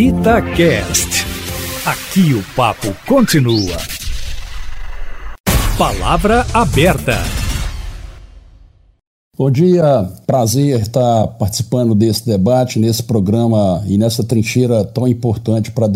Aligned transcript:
Itacast. 0.00 1.26
Aqui 1.84 2.32
o 2.32 2.42
papo 2.56 2.88
continua. 3.06 3.76
Palavra 5.76 6.46
aberta. 6.54 7.18
Bom 9.36 9.50
dia, 9.50 10.10
prazer 10.26 10.80
estar 10.80 11.26
participando 11.38 11.94
desse 11.94 12.24
debate, 12.24 12.78
nesse 12.78 13.02
programa 13.02 13.84
e 13.86 13.98
nessa 13.98 14.24
trincheira 14.24 14.86
tão 14.86 15.06
importante 15.06 15.70
para 15.70 15.86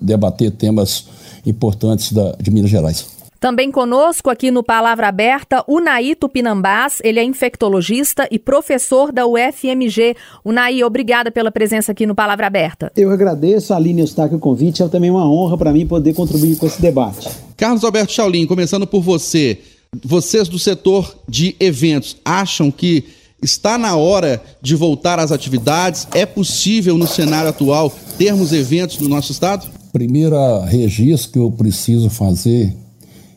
debater 0.00 0.50
temas 0.50 1.06
importantes 1.46 2.12
da, 2.12 2.32
de 2.40 2.50
Minas 2.50 2.68
Gerais. 2.68 3.21
Também 3.42 3.72
conosco 3.72 4.30
aqui 4.30 4.52
no 4.52 4.62
Palavra 4.62 5.08
Aberta, 5.08 5.64
Unai 5.66 6.14
Tupinambás, 6.14 7.00
ele 7.02 7.18
é 7.18 7.24
infectologista 7.24 8.28
e 8.30 8.38
professor 8.38 9.10
da 9.10 9.26
UFMG. 9.26 10.14
Unai, 10.44 10.84
obrigada 10.84 11.28
pela 11.28 11.50
presença 11.50 11.90
aqui 11.90 12.06
no 12.06 12.14
Palavra 12.14 12.46
Aberta. 12.46 12.92
Eu 12.96 13.10
agradeço, 13.10 13.74
Aline 13.74 14.02
Eustáquio, 14.02 14.36
o 14.36 14.40
convite. 14.40 14.80
É 14.80 14.86
também 14.86 15.10
uma 15.10 15.28
honra 15.28 15.58
para 15.58 15.72
mim 15.72 15.84
poder 15.88 16.14
contribuir 16.14 16.56
com 16.56 16.66
esse 16.66 16.80
debate. 16.80 17.28
Carlos 17.56 17.82
Alberto 17.82 18.12
Chaulin, 18.12 18.46
começando 18.46 18.86
por 18.86 19.02
você. 19.02 19.58
Vocês 20.04 20.46
do 20.46 20.56
setor 20.56 21.12
de 21.28 21.56
eventos 21.58 22.18
acham 22.24 22.70
que 22.70 23.06
está 23.42 23.76
na 23.76 23.96
hora 23.96 24.40
de 24.62 24.76
voltar 24.76 25.18
às 25.18 25.32
atividades? 25.32 26.06
É 26.14 26.24
possível, 26.24 26.96
no 26.96 27.08
cenário 27.08 27.50
atual, 27.50 27.92
termos 28.16 28.52
eventos 28.52 28.98
no 28.98 29.08
nosso 29.08 29.32
estado? 29.32 29.66
Primeira 29.92 30.64
registro 30.64 31.32
que 31.32 31.38
eu 31.40 31.50
preciso 31.50 32.08
fazer 32.08 32.80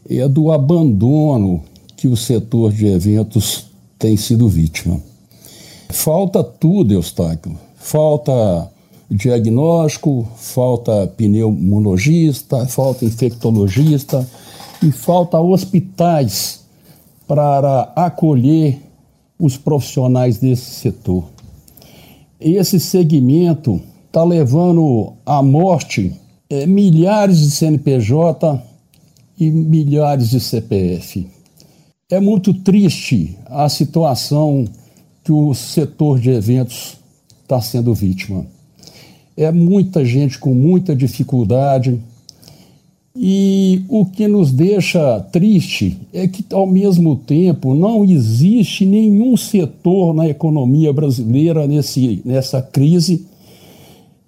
é 0.09 0.27
do 0.27 0.51
abandono 0.51 1.63
que 1.97 2.07
o 2.07 2.15
setor 2.15 2.71
de 2.71 2.87
eventos 2.87 3.65
tem 3.97 4.15
sido 4.17 4.47
vítima. 4.47 5.01
Falta 5.89 6.43
tudo, 6.43 6.93
Eustáquio. 6.93 7.57
Falta 7.75 8.69
diagnóstico, 9.09 10.27
falta 10.35 11.07
pneumologista, 11.15 12.65
falta 12.65 13.05
infectologista 13.05 14.27
e 14.83 14.91
falta 14.91 15.39
hospitais 15.39 16.65
para 17.27 17.91
acolher 17.95 18.79
os 19.39 19.57
profissionais 19.57 20.37
desse 20.37 20.71
setor. 20.71 21.25
Esse 22.39 22.79
segmento 22.79 23.81
está 24.07 24.23
levando 24.23 25.13
à 25.25 25.41
morte 25.41 26.13
é, 26.49 26.65
milhares 26.65 27.39
de 27.39 27.51
CNPJ 27.51 28.61
e 29.39 29.49
milhares 29.51 30.29
de 30.29 30.39
CPF. 30.39 31.27
É 32.09 32.19
muito 32.19 32.53
triste 32.53 33.37
a 33.47 33.67
situação 33.67 34.65
que 35.23 35.31
o 35.31 35.53
setor 35.53 36.19
de 36.19 36.29
eventos 36.29 36.97
está 37.41 37.59
sendo 37.59 37.93
vítima. 37.93 38.45
É 39.35 39.51
muita 39.51 40.05
gente 40.05 40.37
com 40.37 40.53
muita 40.53 40.95
dificuldade. 40.95 41.99
E 43.15 43.83
o 43.87 44.05
que 44.05 44.27
nos 44.27 44.51
deixa 44.51 45.19
triste 45.31 45.97
é 46.13 46.27
que, 46.27 46.45
ao 46.53 46.67
mesmo 46.67 47.15
tempo, 47.15 47.73
não 47.73 48.03
existe 48.03 48.85
nenhum 48.85 49.35
setor 49.35 50.13
na 50.13 50.27
economia 50.27 50.91
brasileira 50.93 51.65
nesse, 51.65 52.21
nessa 52.25 52.61
crise 52.61 53.25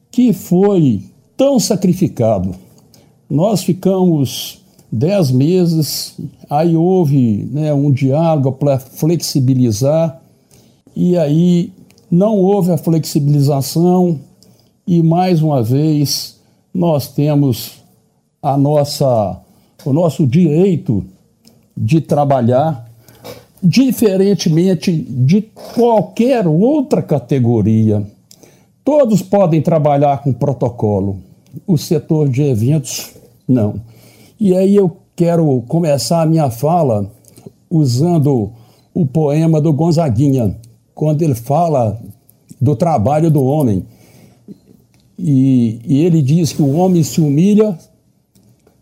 que 0.09 0.33
foi 0.33 1.03
tão 1.35 1.59
sacrificado. 1.59 2.55
Nós 3.30 3.61
ficamos 3.61 4.61
dez 4.91 5.31
meses, 5.31 6.16
aí 6.49 6.75
houve 6.75 7.47
né, 7.52 7.73
um 7.73 7.91
diálogo 7.91 8.52
para 8.53 8.80
flexibilizar, 8.80 10.21
e 10.95 11.17
aí 11.17 11.71
não 12.09 12.38
houve 12.38 12.71
a 12.71 12.77
flexibilização, 12.77 14.19
e 14.85 15.03
mais 15.03 15.41
uma 15.41 15.61
vez 15.61 16.38
nós 16.73 17.07
temos 17.09 17.83
a 18.41 18.57
nossa, 18.57 19.39
o 19.83 19.91
nosso 19.91 20.25
direito 20.25 21.03
de 21.75 21.99
trabalhar 21.99 22.88
diferentemente 23.62 24.91
de 24.91 25.41
qualquer 25.73 26.47
outra 26.47 27.01
categoria. 27.01 28.06
Todos 28.83 29.22
podem 29.22 29.62
trabalhar 29.62 30.22
com 30.22 30.31
protocolo, 30.31 31.17
o 31.66 31.78
setor 31.78 32.29
de 32.29 32.44
eventos 32.44 33.12
não. 33.47 33.81
E 34.40 34.56
aí 34.56 34.75
eu 34.75 34.98
quero 35.16 35.64
começar 35.68 36.22
a 36.22 36.25
minha 36.25 36.50
fala 36.52 37.12
usando 37.70 38.52
o 38.94 39.06
poema 39.06 39.59
do 39.59 39.74
Gonzaguinha, 39.74 40.56
quando 40.94 41.24
ele 41.24 41.34
fala 41.34 42.00
do 42.62 42.75
trabalho 42.75 43.31
do 43.31 43.44
homem. 43.44 43.84
E, 45.18 45.80
e 45.86 46.03
ele 46.03 46.22
diz 46.22 46.53
que 46.53 46.62
o 46.62 46.75
homem 46.75 47.02
se 47.02 47.20
humilha, 47.20 47.78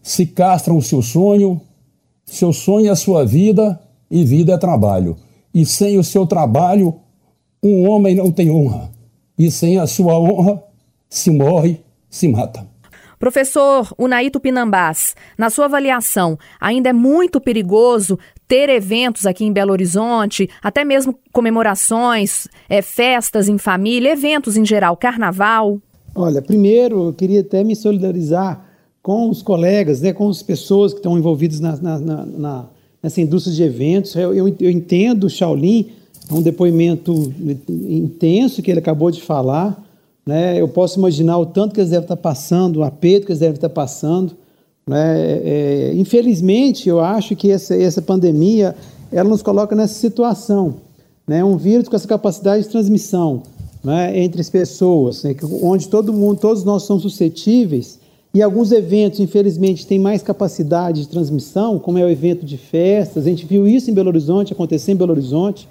se 0.04 0.26
castra 0.26 0.74
o 0.74 0.82
seu 0.82 1.02
sonho, 1.02 1.62
seu 2.26 2.52
sonho 2.52 2.88
é 2.88 2.90
a 2.90 2.96
sua 2.96 3.26
vida 3.26 3.80
e 4.12 4.26
vida 4.26 4.54
é 4.54 4.58
trabalho. 4.58 5.16
E 5.54 5.66
sem 5.66 5.98
o 5.98 6.04
seu 6.04 6.28
trabalho, 6.28 6.96
um 7.64 7.90
homem 7.90 8.14
não 8.14 8.30
tem 8.30 8.52
honra. 8.52 8.92
E 9.38 9.50
sem 9.50 9.78
a 9.78 9.88
sua 9.88 10.20
honra, 10.20 10.62
se 11.10 11.32
morre, 11.32 11.80
se 12.10 12.28
mata. 12.28 12.75
Professor 13.20 13.94
Unaito 13.98 14.40
Pinambás, 14.40 15.16
na 15.38 15.50
sua 15.50 15.66
avaliação, 15.66 16.38
ainda 16.60 16.90
é 16.90 16.94
muito 16.94 17.40
perigoso 17.40 18.18
ter 18.48 18.70
eventos 18.70 19.26
aqui 19.26 19.44
em 19.44 19.52
Belo 19.52 19.72
Horizonte, 19.72 20.50
até 20.62 20.86
mesmo 20.86 21.18
comemorações, 21.32 22.48
é, 22.70 22.82
festas 22.82 23.50
em 23.50 23.58
família, 23.58 24.12
eventos 24.12 24.56
em 24.56 24.66
geral, 24.66 24.96
carnaval? 24.96 25.80
Olha, 26.14 26.42
primeiro 26.42 27.08
eu 27.08 27.14
queria 27.14 27.42
até 27.42 27.64
me 27.64 27.76
solidarizar 27.76 28.66
com 29.02 29.30
os 29.30 29.42
colegas, 29.42 30.02
né, 30.02 30.14
com 30.14 30.28
as 30.30 30.42
pessoas 30.42 30.92
que 30.92 31.00
estão 31.00 31.18
envolvidas 31.18 31.60
na, 31.60 31.76
na, 31.78 32.00
na, 32.00 32.66
nessa 33.04 33.22
indústria 33.22 33.56
de 33.56 33.62
eventos. 33.62 34.16
Eu, 34.16 34.34
eu, 34.34 34.56
eu 34.60 34.72
entendo 34.72 35.26
o 35.26 35.30
Shaolin, 35.30 35.92
é 36.30 36.34
um 36.34 36.42
depoimento 36.42 37.32
intenso 37.70 38.64
que 38.64 38.72
ele 38.72 38.80
acabou 38.80 39.12
de 39.12 39.22
falar. 39.22 39.85
Né? 40.26 40.60
Eu 40.60 40.68
posso 40.68 40.98
imaginar 40.98 41.38
o 41.38 41.46
tanto 41.46 41.74
que 41.74 41.80
eles 41.80 41.92
devem 41.92 42.06
estar 42.06 42.18
passando, 42.18 42.78
o 42.78 42.84
aperto 42.84 43.28
que 43.28 43.32
eles 43.32 43.40
devem 43.40 43.56
estar 43.56 43.70
passando. 43.70 44.36
Né? 44.88 45.22
É, 45.22 45.42
é, 45.46 45.94
infelizmente, 45.96 46.90
eu 46.90 47.00
acho 47.00 47.36
que 47.36 47.52
essa, 47.52 47.76
essa 47.76 48.02
pandemia 48.02 48.76
ela 49.12 49.30
nos 49.30 49.42
coloca 49.42 49.76
nessa 49.76 49.94
situação. 49.94 50.76
Né? 51.28 51.44
Um 51.44 51.58
vírus 51.58 51.88
com 51.88 51.96
essa 51.96 52.08
capacidade 52.08 52.64
de 52.64 52.70
transmissão 52.70 53.44
né? 53.84 54.20
entre 54.20 54.42
as 54.42 54.50
pessoas, 54.50 55.24
né? 55.24 55.36
onde 55.62 55.88
todo 55.88 56.12
mundo, 56.12 56.40
todos 56.40 56.64
nós 56.64 56.84
somos 56.84 57.04
suscetíveis. 57.04 58.00
E 58.34 58.42
alguns 58.42 58.72
eventos, 58.72 59.22
infelizmente, 59.22 59.88
têm 59.88 59.98
mais 59.98 60.22
capacidade 60.22 61.02
de 61.02 61.08
transmissão, 61.08 61.80
como 61.80 61.98
é 61.98 62.04
o 62.04 62.10
evento 62.10 62.46
de 62.46 62.58
festas. 62.58 63.26
A 63.26 63.30
gente 63.30 63.46
viu 63.46 63.66
isso 63.66 63.90
em 63.90 63.94
Belo 63.94 64.10
Horizonte, 64.10 64.52
acontecer 64.52 64.92
em 64.92 64.96
Belo 64.96 65.12
Horizonte, 65.12 65.70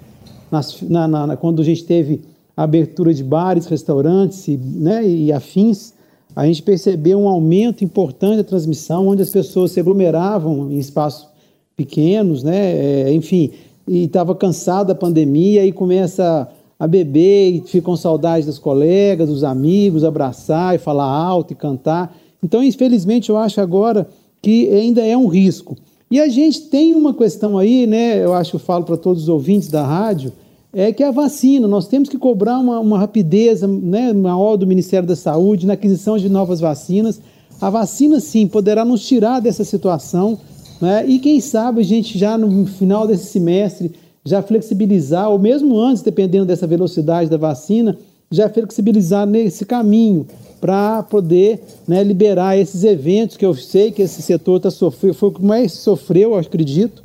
nas, 0.49 0.81
na, 0.81 1.07
na, 1.07 1.37
quando 1.37 1.61
a 1.61 1.65
gente 1.65 1.83
teve 1.83 2.21
a 2.55 2.63
abertura 2.63 3.13
de 3.13 3.23
bares, 3.23 3.65
restaurantes 3.65 4.47
e, 4.47 4.57
né, 4.57 5.05
e 5.05 5.31
afins, 5.31 5.93
a 6.35 6.45
gente 6.45 6.61
percebeu 6.61 7.19
um 7.19 7.27
aumento 7.27 7.83
importante 7.83 8.37
da 8.37 8.43
transmissão, 8.43 9.07
onde 9.07 9.21
as 9.21 9.29
pessoas 9.29 9.71
se 9.71 9.79
aglomeravam 9.79 10.71
em 10.71 10.77
espaços 10.77 11.27
pequenos, 11.75 12.43
né, 12.43 13.07
é, 13.07 13.13
enfim, 13.13 13.51
e 13.87 14.03
estava 14.03 14.33
cansado 14.33 14.87
da 14.87 14.95
pandemia 14.95 15.65
e 15.65 15.71
começa 15.71 16.49
a 16.79 16.87
beber 16.87 17.51
e 17.51 17.61
fica 17.61 17.85
com 17.85 17.95
saudade 17.95 18.45
dos 18.45 18.59
colegas, 18.59 19.29
dos 19.29 19.43
amigos, 19.43 20.03
abraçar 20.03 20.75
e 20.75 20.77
falar 20.77 21.05
alto 21.05 21.53
e 21.53 21.55
cantar. 21.55 22.15
Então, 22.43 22.63
infelizmente, 22.63 23.29
eu 23.29 23.37
acho 23.37 23.61
agora 23.61 24.07
que 24.41 24.69
ainda 24.69 25.05
é 25.05 25.15
um 25.15 25.27
risco. 25.27 25.75
E 26.11 26.19
a 26.19 26.27
gente 26.27 26.61
tem 26.61 26.93
uma 26.93 27.13
questão 27.13 27.57
aí, 27.57 27.87
né? 27.87 28.23
Eu 28.23 28.33
acho 28.33 28.51
que 28.51 28.55
eu 28.57 28.59
falo 28.59 28.83
para 28.83 28.97
todos 28.97 29.23
os 29.23 29.29
ouvintes 29.29 29.69
da 29.69 29.83
rádio, 29.83 30.31
é 30.75 30.91
que 30.91 31.01
é 31.01 31.07
a 31.07 31.11
vacina. 31.11 31.69
Nós 31.69 31.87
temos 31.87 32.09
que 32.09 32.17
cobrar 32.17 32.59
uma, 32.59 32.81
uma 32.81 32.99
rapidez 32.99 33.61
né, 33.61 34.11
maior 34.11 34.57
do 34.57 34.67
Ministério 34.67 35.07
da 35.07 35.15
Saúde 35.15 35.65
na 35.65 35.73
aquisição 35.73 36.17
de 36.17 36.27
novas 36.27 36.59
vacinas. 36.59 37.21
A 37.61 37.69
vacina, 37.69 38.19
sim, 38.19 38.45
poderá 38.45 38.83
nos 38.83 39.07
tirar 39.07 39.39
dessa 39.39 39.63
situação. 39.63 40.37
Né? 40.81 41.05
E 41.07 41.19
quem 41.19 41.39
sabe 41.39 41.79
a 41.79 41.83
gente 41.83 42.19
já 42.19 42.37
no 42.37 42.65
final 42.65 43.07
desse 43.07 43.27
semestre 43.27 43.93
já 44.25 44.41
flexibilizar, 44.41 45.29
ou 45.29 45.39
mesmo 45.39 45.79
antes, 45.79 46.03
dependendo 46.03 46.45
dessa 46.45 46.67
velocidade 46.67 47.29
da 47.29 47.37
vacina, 47.37 47.97
já 48.29 48.49
flexibilizar 48.49 49.25
nesse 49.25 49.65
caminho 49.65 50.27
para 50.59 51.03
poder 51.03 51.61
né, 51.87 52.03
liberar 52.03 52.57
esses 52.57 52.83
eventos 52.83 53.37
que 53.37 53.45
eu 53.45 53.53
sei 53.53 53.91
que 53.91 54.01
esse 54.01 54.21
setor 54.21 54.57
está 54.57 54.71
sofrendo, 54.71 55.13
foi 55.13 55.29
o 55.29 55.31
que 55.31 55.45
mais 55.45 55.71
sofreu, 55.73 56.31
eu 56.31 56.39
acredito. 56.39 57.01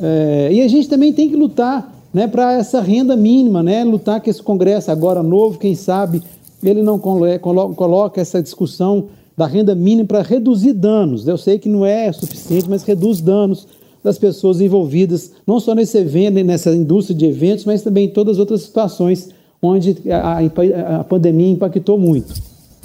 É, 0.00 0.50
e 0.52 0.60
a 0.60 0.68
gente 0.68 0.88
também 0.88 1.12
tem 1.12 1.28
que 1.28 1.34
lutar 1.34 1.99
né, 2.12 2.26
para 2.26 2.54
essa 2.54 2.80
renda 2.80 3.16
mínima, 3.16 3.62
né, 3.62 3.84
lutar 3.84 4.20
com 4.20 4.28
esse 4.28 4.42
Congresso 4.42 4.90
agora 4.90 5.22
novo, 5.22 5.58
quem 5.58 5.74
sabe 5.74 6.22
ele 6.62 6.82
não 6.82 6.98
coloca 6.98 8.20
essa 8.20 8.42
discussão 8.42 9.06
da 9.36 9.46
renda 9.46 9.74
mínima 9.74 10.06
para 10.06 10.22
reduzir 10.22 10.74
danos. 10.74 11.26
Eu 11.26 11.38
sei 11.38 11.58
que 11.58 11.68
não 11.68 11.86
é 11.86 12.12
suficiente, 12.12 12.68
mas 12.68 12.82
reduz 12.82 13.20
danos 13.20 13.66
das 14.04 14.18
pessoas 14.18 14.60
envolvidas, 14.60 15.32
não 15.46 15.60
só 15.60 15.74
nesse 15.74 15.96
evento, 15.98 16.42
nessa 16.44 16.74
indústria 16.74 17.16
de 17.16 17.26
eventos, 17.26 17.64
mas 17.64 17.82
também 17.82 18.06
em 18.06 18.10
todas 18.10 18.36
as 18.36 18.40
outras 18.40 18.62
situações 18.62 19.30
onde 19.62 19.96
a, 20.10 20.38
a, 20.38 21.00
a 21.00 21.04
pandemia 21.04 21.50
impactou 21.50 21.98
muito. 21.98 22.34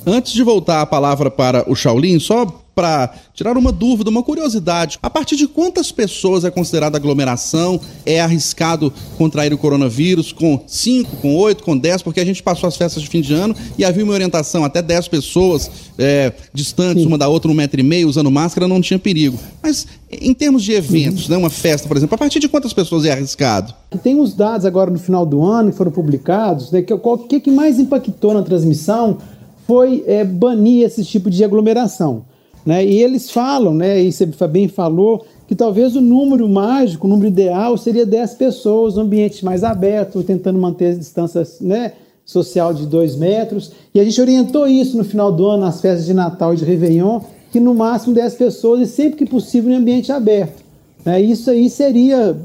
Antes 0.06 0.34
de 0.34 0.44
voltar 0.44 0.82
a 0.82 0.86
palavra 0.86 1.32
para 1.32 1.70
o 1.70 1.76
Shaolin, 1.76 2.20
só 2.20 2.46
para 2.76 3.14
tirar 3.34 3.58
uma 3.58 3.72
dúvida, 3.72 4.10
uma 4.10 4.22
curiosidade. 4.22 5.00
A 5.02 5.10
partir 5.10 5.38
de 5.38 5.48
quantas 5.48 5.92
pessoas 5.92 6.44
é 6.44 6.52
considerada 6.52 6.98
aglomeração? 6.98 7.80
É 8.06 8.20
arriscado 8.20 8.92
contrair 9.18 9.54
o 9.54 9.58
coronavírus 9.58 10.34
com 10.34 10.62
5, 10.68 11.16
com 11.18 11.36
8, 11.36 11.64
com 11.64 11.78
10? 11.78 12.02
Porque 12.02 12.20
a 12.20 12.26
gente 12.26 12.44
passou 12.44 12.68
as 12.68 12.76
festas 12.76 13.02
de 13.02 13.10
fim 13.10 13.22
de 13.22 13.34
ano 13.34 13.56
e 13.78 13.86
havia 13.86 14.04
uma 14.04 14.14
orientação, 14.14 14.66
até 14.66 14.82
10 14.82 15.08
pessoas 15.08 15.72
é, 15.98 16.34
distantes 16.54 17.04
Sim. 17.04 17.08
uma 17.08 17.18
da 17.18 17.30
outra, 17.30 17.50
um 17.50 17.54
metro 17.54 17.80
e 17.80 17.84
meio, 17.84 18.10
usando 18.10 18.30
máscara, 18.30 18.68
não 18.68 18.82
tinha 18.82 19.00
perigo. 19.00 19.40
Mas 19.64 19.88
em 20.12 20.34
termos 20.34 20.64
de 20.64 20.74
eventos, 20.74 21.30
né, 21.30 21.38
uma 21.38 21.50
festa, 21.50 21.88
por 21.88 21.96
exemplo, 21.96 22.16
a 22.16 22.18
partir 22.18 22.40
de 22.40 22.50
quantas 22.50 22.74
pessoas 22.74 23.06
é 23.06 23.12
arriscado? 23.12 23.74
Tem 24.04 24.20
os 24.20 24.34
dados 24.34 24.66
agora 24.66 24.92
no 24.92 25.00
final 25.00 25.26
do 25.26 25.42
ano 25.44 25.72
que 25.72 25.78
foram 25.78 25.92
publicados, 25.92 26.72
né, 26.72 26.82
que 26.82 26.94
o 26.94 27.18
que, 27.18 27.40
que 27.40 27.52
mais 27.52 27.80
impactou 27.80 28.34
na 28.34 28.42
transmissão 28.42 29.18
foi 29.66 30.04
é, 30.06 30.24
banir 30.24 30.86
esse 30.86 31.04
tipo 31.04 31.30
de 31.30 31.44
aglomeração. 31.44 32.24
Né? 32.66 32.84
E 32.86 33.02
eles 33.02 33.30
falam, 33.30 33.74
né, 33.74 34.02
e 34.02 34.12
você 34.12 34.26
bem 34.48 34.68
falou, 34.68 35.26
que 35.48 35.54
talvez 35.54 35.96
o 35.96 36.02
número 36.02 36.50
mágico, 36.50 37.06
o 37.06 37.10
número 37.10 37.28
ideal 37.28 37.78
seria 37.78 38.06
10 38.06 38.34
pessoas, 38.34 38.98
um 38.98 39.02
ambiente 39.02 39.46
mais 39.46 39.64
aberto, 39.64 40.24
tentando 40.24 40.58
manter 40.58 40.94
a 40.94 40.98
distância 40.98 41.48
né, 41.62 41.94
social 42.26 42.74
de 42.74 42.88
2 42.88 43.16
metros. 43.16 43.72
E 43.94 44.00
a 44.00 44.04
gente 44.04 44.20
orientou 44.20 44.68
isso 44.68 44.98
no 44.98 45.04
final 45.04 45.32
do 45.32 45.46
ano, 45.46 45.64
nas 45.64 45.80
festas 45.80 46.06
de 46.08 46.14
Natal 46.14 46.54
e 46.54 46.58
de 46.58 46.66
Réveillon, 46.66 47.22
que 47.52 47.60
no 47.60 47.76
máximo 47.76 48.16
10 48.16 48.34
pessoas 48.34 48.82
e 48.82 48.92
sempre 48.92 49.18
que 49.18 49.26
possível 49.30 49.72
em 49.72 49.76
ambiente 49.76 50.12
aberto. 50.12 50.64
Né? 51.06 51.22
Isso 51.22 51.52
aí 51.52 51.70
seria 51.70 52.36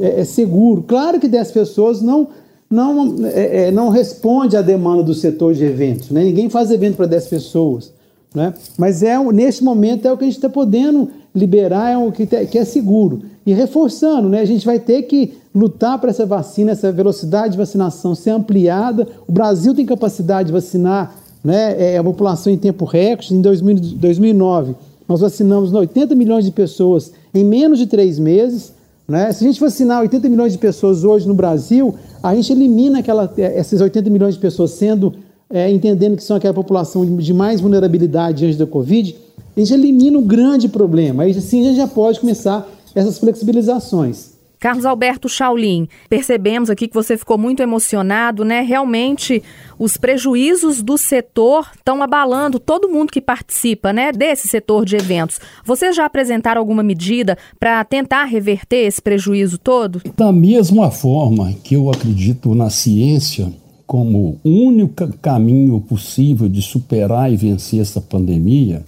é, 0.00 0.20
é 0.20 0.24
seguro. 0.24 0.84
Claro 0.86 1.18
que 1.18 1.26
10 1.26 1.50
pessoas 1.50 2.00
não, 2.00 2.28
não, 2.70 3.26
é, 3.26 3.66
é, 3.66 3.70
não 3.72 3.88
responde 3.88 4.56
à 4.56 4.62
demanda 4.62 5.02
do 5.02 5.12
setor 5.12 5.52
de 5.54 5.64
eventos. 5.64 6.10
Né? 6.10 6.22
Ninguém 6.22 6.48
faz 6.48 6.70
evento 6.70 6.96
para 6.96 7.06
10 7.06 7.26
pessoas. 7.26 7.92
Né? 8.34 8.54
Mas 8.78 9.02
é 9.02 9.18
neste 9.32 9.62
momento 9.62 10.06
é 10.06 10.12
o 10.12 10.16
que 10.16 10.24
a 10.24 10.26
gente 10.26 10.36
está 10.36 10.48
podendo 10.48 11.10
liberar, 11.34 11.90
é 11.90 11.98
o 11.98 12.10
que, 12.10 12.26
que 12.26 12.58
é 12.58 12.64
seguro. 12.64 13.22
E 13.44 13.52
reforçando, 13.52 14.28
né, 14.28 14.40
a 14.40 14.44
gente 14.44 14.64
vai 14.64 14.78
ter 14.78 15.02
que 15.02 15.34
lutar 15.54 15.98
para 15.98 16.10
essa 16.10 16.24
vacina, 16.24 16.72
essa 16.72 16.92
velocidade 16.92 17.52
de 17.52 17.58
vacinação 17.58 18.14
ser 18.14 18.30
ampliada. 18.30 19.06
O 19.28 19.32
Brasil 19.32 19.74
tem 19.74 19.84
capacidade 19.84 20.46
de 20.46 20.52
vacinar 20.52 21.14
né, 21.42 21.94
é, 21.94 21.98
a 21.98 22.04
população 22.04 22.52
em 22.52 22.56
tempo 22.56 22.84
recorde. 22.84 23.34
Em 23.34 23.40
2000, 23.40 23.76
2009, 23.96 24.74
nós 25.08 25.20
vacinamos 25.20 25.72
80 25.72 26.14
milhões 26.14 26.44
de 26.44 26.52
pessoas 26.52 27.12
em 27.34 27.44
menos 27.44 27.78
de 27.78 27.86
três 27.86 28.18
meses. 28.18 28.72
Né? 29.08 29.32
Se 29.32 29.44
a 29.44 29.46
gente 29.46 29.60
vacinar 29.60 30.00
80 30.00 30.28
milhões 30.28 30.52
de 30.52 30.58
pessoas 30.58 31.04
hoje 31.04 31.26
no 31.26 31.34
Brasil, 31.34 31.94
a 32.22 32.34
gente 32.34 32.52
elimina 32.52 33.00
aquela, 33.00 33.30
esses 33.36 33.80
80 33.80 34.08
milhões 34.08 34.34
de 34.34 34.40
pessoas 34.40 34.70
sendo 34.70 35.12
é, 35.52 35.70
entendendo 35.70 36.16
que 36.16 36.24
são 36.24 36.36
aquela 36.36 36.54
população 36.54 37.04
de 37.04 37.34
mais 37.34 37.60
vulnerabilidade 37.60 38.38
diante 38.38 38.56
da 38.56 38.66
Covid, 38.66 39.14
a 39.54 39.60
gente 39.60 39.74
elimina 39.74 40.18
um 40.18 40.26
grande 40.26 40.66
problema. 40.66 41.24
Aí 41.24 41.34
sim 41.34 41.60
a 41.60 41.64
gente 41.68 41.76
já 41.76 41.86
pode 41.86 42.18
começar 42.18 42.66
essas 42.94 43.18
flexibilizações. 43.18 44.32
Carlos 44.58 44.86
Alberto 44.86 45.28
Shaolin, 45.28 45.88
percebemos 46.08 46.70
aqui 46.70 46.86
que 46.86 46.94
você 46.94 47.18
ficou 47.18 47.36
muito 47.36 47.60
emocionado, 47.60 48.44
né? 48.44 48.60
Realmente 48.60 49.42
os 49.76 49.96
prejuízos 49.96 50.80
do 50.80 50.96
setor 50.96 51.68
estão 51.76 52.00
abalando 52.00 52.60
todo 52.60 52.88
mundo 52.88 53.10
que 53.10 53.20
participa, 53.20 53.92
né, 53.92 54.12
desse 54.12 54.46
setor 54.46 54.84
de 54.84 54.94
eventos. 54.94 55.40
Vocês 55.64 55.96
já 55.96 56.04
apresentaram 56.04 56.60
alguma 56.60 56.84
medida 56.84 57.36
para 57.58 57.84
tentar 57.84 58.24
reverter 58.24 58.86
esse 58.86 59.02
prejuízo 59.02 59.58
todo? 59.58 60.00
Da 60.16 60.30
mesma 60.30 60.92
forma 60.92 61.52
que 61.64 61.74
eu 61.74 61.90
acredito 61.90 62.54
na 62.54 62.70
ciência, 62.70 63.52
como 63.86 64.38
único 64.44 65.06
caminho 65.18 65.80
possível 65.80 66.48
de 66.48 66.62
superar 66.62 67.32
e 67.32 67.36
vencer 67.36 67.80
essa 67.80 68.00
pandemia, 68.00 68.82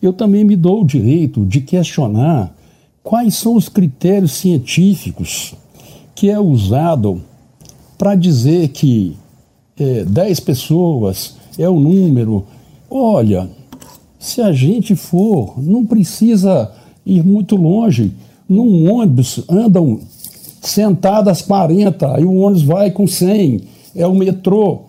eu 0.00 0.12
também 0.12 0.44
me 0.44 0.56
dou 0.56 0.82
o 0.82 0.86
direito 0.86 1.46
de 1.46 1.60
questionar 1.60 2.54
quais 3.02 3.34
são 3.34 3.54
os 3.54 3.68
critérios 3.68 4.32
científicos 4.32 5.54
que 6.14 6.28
é 6.28 6.38
usado 6.38 7.22
para 7.96 8.14
dizer 8.14 8.68
que 8.68 9.16
é, 9.78 10.04
10 10.04 10.40
pessoas 10.40 11.36
é 11.58 11.68
o 11.68 11.78
número. 11.78 12.44
Olha, 12.90 13.48
se 14.18 14.40
a 14.40 14.52
gente 14.52 14.94
for, 14.94 15.54
não 15.56 15.86
precisa 15.86 16.70
ir 17.06 17.24
muito 17.24 17.56
longe. 17.56 18.12
Num 18.48 18.92
ônibus 18.92 19.44
andam 19.48 20.00
sentadas 20.60 21.42
40 21.42 22.20
e 22.20 22.24
o 22.24 22.34
ônibus 22.34 22.62
vai 22.62 22.90
com 22.90 23.06
100 23.06 23.62
é 23.94 24.06
o 24.06 24.14
metrô. 24.14 24.82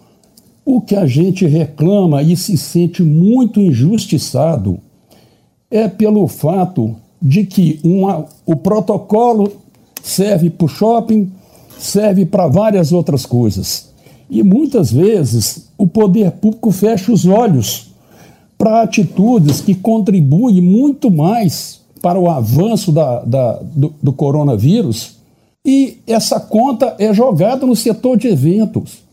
O 0.65 0.79
que 0.79 0.95
a 0.95 1.05
gente 1.05 1.45
reclama 1.45 2.23
e 2.23 2.37
se 2.37 2.57
sente 2.57 3.03
muito 3.03 3.59
injustiçado 3.59 4.79
é 5.69 5.87
pelo 5.87 6.27
fato 6.27 6.95
de 7.21 7.45
que 7.45 7.79
uma, 7.83 8.25
o 8.45 8.55
protocolo 8.55 9.51
serve 10.01 10.49
para 10.49 10.65
o 10.65 10.69
shopping, 10.69 11.31
serve 11.77 12.25
para 12.25 12.47
várias 12.47 12.91
outras 12.91 13.25
coisas. 13.25 13.91
E 14.29 14.43
muitas 14.43 14.91
vezes 14.91 15.69
o 15.77 15.87
poder 15.87 16.31
público 16.31 16.71
fecha 16.71 17.11
os 17.11 17.25
olhos 17.25 17.91
para 18.57 18.83
atitudes 18.83 19.61
que 19.61 19.75
contribuem 19.75 20.61
muito 20.61 21.11
mais 21.11 21.81
para 22.01 22.19
o 22.19 22.29
avanço 22.29 22.91
da, 22.91 23.19
da, 23.23 23.53
do, 23.61 23.93
do 24.01 24.13
coronavírus 24.13 25.12
e 25.65 25.99
essa 26.05 26.39
conta 26.39 26.95
é 26.99 27.13
jogada 27.13 27.65
no 27.65 27.75
setor 27.75 28.17
de 28.17 28.27
eventos. 28.27 29.03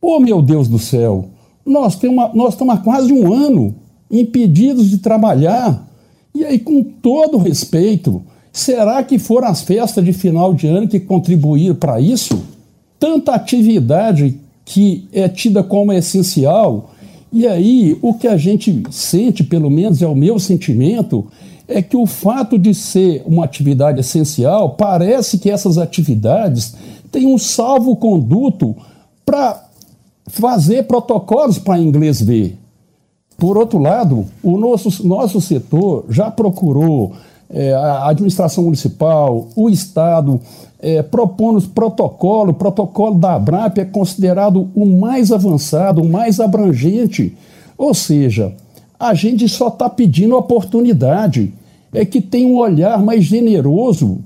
Oh, 0.00 0.18
meu 0.18 0.40
Deus 0.40 0.66
do 0.66 0.78
céu, 0.78 1.26
nós, 1.66 1.96
temos 1.96 2.34
nós 2.34 2.54
estamos 2.54 2.74
há 2.74 2.78
quase 2.78 3.12
um 3.12 3.32
ano 3.32 3.74
impedidos 4.10 4.88
de 4.88 4.98
trabalhar. 4.98 5.86
E 6.34 6.44
aí, 6.44 6.58
com 6.58 6.82
todo 6.82 7.36
respeito, 7.36 8.22
será 8.52 9.02
que 9.02 9.18
foram 9.18 9.48
as 9.48 9.60
festas 9.60 10.04
de 10.04 10.12
final 10.12 10.54
de 10.54 10.66
ano 10.66 10.88
que 10.88 11.00
contribuíram 11.00 11.74
para 11.74 12.00
isso? 12.00 12.42
Tanta 12.98 13.34
atividade 13.34 14.38
que 14.64 15.06
é 15.12 15.28
tida 15.28 15.62
como 15.62 15.92
essencial. 15.92 16.90
E 17.30 17.46
aí, 17.46 17.98
o 18.00 18.14
que 18.14 18.26
a 18.26 18.36
gente 18.38 18.82
sente, 18.90 19.44
pelo 19.44 19.68
menos 19.68 20.00
é 20.00 20.06
o 20.06 20.14
meu 20.14 20.38
sentimento, 20.38 21.26
é 21.68 21.82
que 21.82 21.96
o 21.96 22.06
fato 22.06 22.58
de 22.58 22.74
ser 22.74 23.22
uma 23.26 23.44
atividade 23.44 24.00
essencial, 24.00 24.70
parece 24.70 25.36
que 25.36 25.50
essas 25.50 25.76
atividades 25.76 26.74
têm 27.12 27.26
um 27.26 27.36
salvo-conduto 27.36 28.74
para 29.24 29.62
fazer 30.26 30.84
protocolos 30.84 31.58
para 31.58 31.78
inglês 31.78 32.22
ver. 32.22 32.58
Por 33.36 33.58
outro 33.58 33.78
lado, 33.78 34.26
o 34.42 34.56
nosso, 34.56 35.06
nosso 35.06 35.40
setor 35.40 36.06
já 36.08 36.30
procurou 36.30 37.12
é, 37.50 37.72
a 37.72 38.08
administração 38.08 38.64
municipal, 38.64 39.48
o 39.54 39.68
Estado, 39.68 40.40
é, 40.80 41.02
propondo 41.02 41.60
protocolo, 41.68 42.50
o 42.50 42.54
protocolo 42.54 43.18
da 43.18 43.34
ABRAP 43.34 43.78
é 43.78 43.84
considerado 43.84 44.70
o 44.74 44.86
mais 44.86 45.30
avançado, 45.30 46.02
o 46.02 46.08
mais 46.08 46.40
abrangente. 46.40 47.36
Ou 47.76 47.94
seja, 47.94 48.54
a 48.98 49.14
gente 49.14 49.48
só 49.48 49.68
está 49.68 49.88
pedindo 49.88 50.36
oportunidade 50.36 51.52
é 51.92 52.04
que 52.04 52.20
tem 52.20 52.46
um 52.46 52.56
olhar 52.56 53.02
mais 53.02 53.24
generoso 53.24 54.18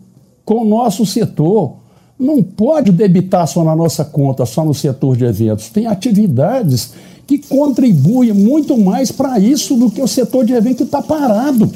com 0.44 0.62
o 0.62 0.64
nosso 0.64 1.06
setor. 1.06 1.76
Não 2.18 2.42
pode 2.42 2.92
debitar 2.92 3.46
só 3.46 3.64
na 3.64 3.74
nossa 3.74 4.04
conta, 4.04 4.46
só 4.46 4.64
no 4.64 4.74
setor 4.74 5.16
de 5.16 5.24
eventos. 5.24 5.68
Tem 5.70 5.86
atividades 5.86 6.92
que 7.26 7.38
contribuem 7.38 8.32
muito 8.32 8.76
mais 8.76 9.10
para 9.10 9.38
isso 9.38 9.76
do 9.76 9.90
que 9.90 10.02
o 10.02 10.08
setor 10.08 10.44
de 10.44 10.52
eventos 10.52 10.78
que 10.78 10.82
está 10.84 11.00
parado. 11.00 11.70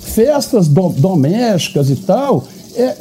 Festas 0.00 0.68
do, 0.68 0.88
domésticas 0.88 1.90
e 1.90 1.96
tal, 1.96 2.44
é, 2.74 2.96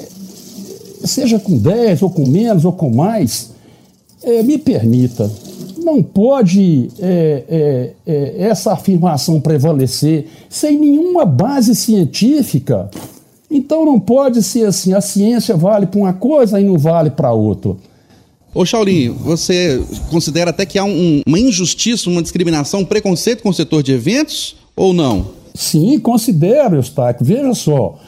seja 1.04 1.40
com 1.40 1.58
10 1.58 2.04
ou 2.04 2.10
com 2.10 2.28
menos 2.28 2.66
ou 2.66 2.74
com 2.74 2.90
mais, 2.90 3.52
é, 4.22 4.44
me 4.44 4.58
permita, 4.58 5.32
não 5.90 6.04
pode 6.04 6.90
é, 7.00 7.44
é, 7.50 7.94
é, 8.06 8.44
essa 8.44 8.74
afirmação 8.74 9.42
prevalecer 9.42 10.28
sem 10.48 10.80
nenhuma 10.80 11.26
base 11.26 11.76
científica. 11.76 12.90
Então 13.50 13.84
não 13.86 14.00
pode 14.00 14.44
ser 14.44 14.66
assim, 14.66 14.94
a 14.94 15.02
ciência 15.02 15.58
vale 15.58 15.88
para 15.88 16.00
uma 16.00 16.14
coisa 16.14 16.62
e 16.62 16.64
não 16.64 16.78
vale 16.78 17.10
para 17.10 17.34
outra. 17.34 17.76
Ô 18.54 18.66
Shaolin, 18.66 19.10
você 19.10 19.84
considera 20.10 20.52
até 20.52 20.66
que 20.66 20.78
há 20.78 20.84
um, 20.84 21.22
uma 21.26 21.40
injustiça, 21.40 22.10
uma 22.10 22.22
discriminação, 22.22 22.82
um 22.82 22.86
preconceito 22.86 23.44
com 23.44 23.50
o 23.50 23.54
setor 23.54 23.84
de 23.84 23.92
eventos 23.92 24.56
ou 24.76 24.94
não? 24.94 25.28
Sim, 25.54 26.00
considero, 26.00 26.76
Eustáquio. 26.76 27.26
Veja 27.26 27.54
só, 27.54 28.00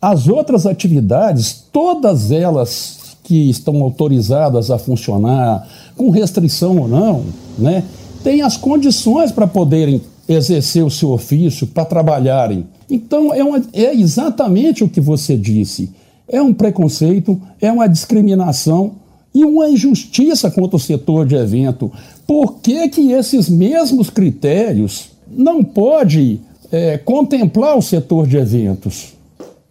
as 0.00 0.28
outras 0.28 0.66
atividades, 0.66 1.64
todas 1.72 2.30
elas 2.30 3.16
que 3.24 3.48
estão 3.48 3.82
autorizadas 3.82 4.70
a 4.70 4.78
funcionar, 4.78 5.66
com 5.96 6.10
restrição 6.10 6.78
ou 6.78 6.88
não, 6.88 7.24
né, 7.58 7.84
têm 8.22 8.42
as 8.42 8.56
condições 8.56 9.30
para 9.30 9.46
poderem 9.46 10.00
exercer 10.28 10.84
o 10.84 10.90
seu 10.90 11.10
ofício, 11.10 11.66
para 11.66 11.84
trabalharem. 11.84 12.66
Então, 12.90 13.32
é, 13.32 13.42
uma, 13.42 13.62
é 13.72 13.94
exatamente 13.94 14.82
o 14.82 14.88
que 14.88 15.00
você 15.00 15.36
disse. 15.36 15.90
É 16.26 16.40
um 16.40 16.54
preconceito, 16.54 17.40
é 17.60 17.70
uma 17.70 17.86
discriminação 17.86 18.92
e 19.34 19.44
uma 19.44 19.68
injustiça 19.68 20.50
contra 20.50 20.76
o 20.76 20.80
setor 20.80 21.26
de 21.26 21.34
evento. 21.34 21.90
Por 22.26 22.54
que, 22.60 22.88
que 22.88 23.12
esses 23.12 23.48
mesmos 23.48 24.08
critérios 24.08 25.10
não 25.28 25.62
pode 25.62 26.40
é, 26.70 26.96
contemplar 26.96 27.76
o 27.76 27.82
setor 27.82 28.26
de 28.26 28.36
eventos? 28.36 29.12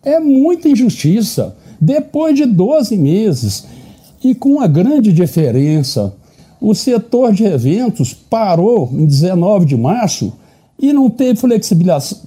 É 0.04 0.20
muita 0.20 0.68
injustiça. 0.68 1.56
Depois 1.80 2.36
de 2.36 2.46
12 2.46 2.98
meses 2.98 3.66
e 4.24 4.34
com 4.34 4.54
uma 4.54 4.68
grande 4.68 5.12
diferença, 5.12 6.14
o 6.62 6.74
setor 6.74 7.34
de 7.34 7.44
eventos 7.44 8.14
parou 8.14 8.90
em 8.94 9.06
19 9.06 9.66
de 9.66 9.76
março 9.76 10.32
e 10.80 10.94
não 10.94 11.10
teve 11.10 11.40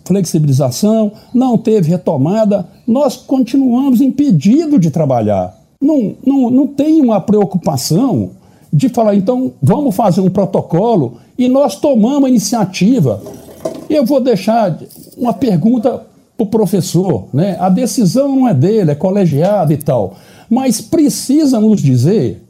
flexibilização, 0.05 1.12
não 1.33 1.57
teve 1.57 1.91
retomada. 1.91 2.67
Nós 2.87 3.17
continuamos 3.17 4.00
impedidos 4.00 4.81
de 4.81 4.91
trabalhar. 4.91 5.59
Não, 5.81 6.15
não, 6.25 6.50
não 6.50 6.67
tem 6.67 7.00
uma 7.00 7.21
preocupação 7.21 8.31
de 8.73 8.88
falar, 8.88 9.15
então 9.15 9.53
vamos 9.62 9.95
fazer 9.95 10.21
um 10.21 10.29
protocolo 10.29 11.15
e 11.38 11.49
nós 11.49 11.76
tomamos 11.76 12.25
a 12.25 12.29
iniciativa. 12.29 13.23
Eu 13.88 14.05
vou 14.05 14.21
deixar 14.21 14.79
uma 15.17 15.33
pergunta 15.33 16.07
o 16.38 16.47
professor, 16.47 17.28
né? 17.33 17.57
A 17.59 17.69
decisão 17.69 18.35
não 18.35 18.49
é 18.49 18.55
dele, 18.55 18.90
é 18.90 18.95
colegiada 18.95 19.73
e 19.73 19.76
tal. 19.76 20.16
Mas 20.50 20.81
precisa 20.81 21.59
nos 21.59 21.81
dizer 21.81 22.43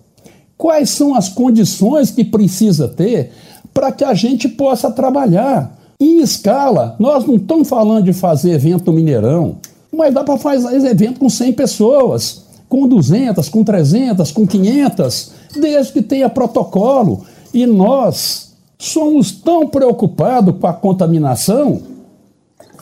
quais 0.56 0.90
são 0.90 1.14
as 1.14 1.28
condições 1.28 2.10
que 2.10 2.24
precisa 2.24 2.88
ter 2.88 3.30
para 3.72 3.92
que 3.92 4.04
a 4.04 4.14
gente 4.14 4.48
possa 4.48 4.90
trabalhar 4.90 5.76
em 6.00 6.20
escala. 6.20 6.96
Nós 6.98 7.24
não 7.24 7.36
estamos 7.36 7.68
falando 7.68 8.04
de 8.04 8.12
fazer 8.12 8.52
evento 8.52 8.86
no 8.86 8.92
Mineirão, 8.92 9.56
mas 9.92 10.12
dá 10.12 10.24
para 10.24 10.38
fazer 10.38 10.74
evento 10.84 11.20
com 11.20 11.28
100 11.28 11.52
pessoas, 11.52 12.44
com 12.68 12.88
200, 12.88 13.48
com 13.48 13.62
300, 13.62 14.30
com 14.32 14.46
500, 14.46 15.32
desde 15.60 15.92
que 15.92 16.02
tenha 16.02 16.28
protocolo. 16.28 17.24
E 17.54 17.66
nós 17.66 18.52
somos 18.78 19.30
tão 19.30 19.68
preocupados 19.68 20.54
com 20.58 20.66
a 20.66 20.72
contaminação 20.72 21.95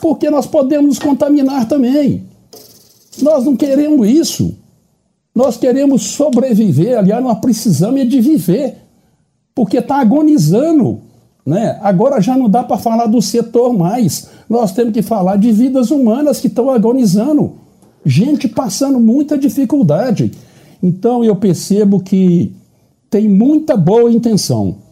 porque 0.01 0.29
nós 0.29 0.45
podemos 0.45 0.85
nos 0.85 0.99
contaminar 0.99 1.67
também. 1.67 2.23
Nós 3.21 3.45
não 3.45 3.55
queremos 3.55 4.07
isso. 4.07 4.55
Nós 5.33 5.57
queremos 5.57 6.03
sobreviver, 6.03 6.97
aliás, 6.97 7.21
nós 7.21 7.39
precisamos 7.39 8.07
de 8.07 8.21
viver, 8.21 8.77
porque 9.53 9.77
está 9.77 9.99
agonizando. 9.99 11.01
Né? 11.45 11.77
Agora 11.81 12.21
já 12.21 12.37
não 12.37 12.49
dá 12.49 12.63
para 12.63 12.77
falar 12.77 13.07
do 13.07 13.21
setor 13.21 13.73
mais. 13.73 14.29
Nós 14.49 14.71
temos 14.71 14.93
que 14.93 15.01
falar 15.01 15.37
de 15.37 15.51
vidas 15.51 15.91
humanas 15.91 16.39
que 16.39 16.47
estão 16.47 16.69
agonizando. 16.69 17.53
Gente 18.05 18.47
passando 18.47 18.99
muita 18.99 19.37
dificuldade. 19.37 20.31
Então 20.81 21.23
eu 21.23 21.35
percebo 21.35 21.99
que 21.99 22.53
tem 23.09 23.27
muita 23.27 23.75
boa 23.75 24.11
intenção 24.11 24.84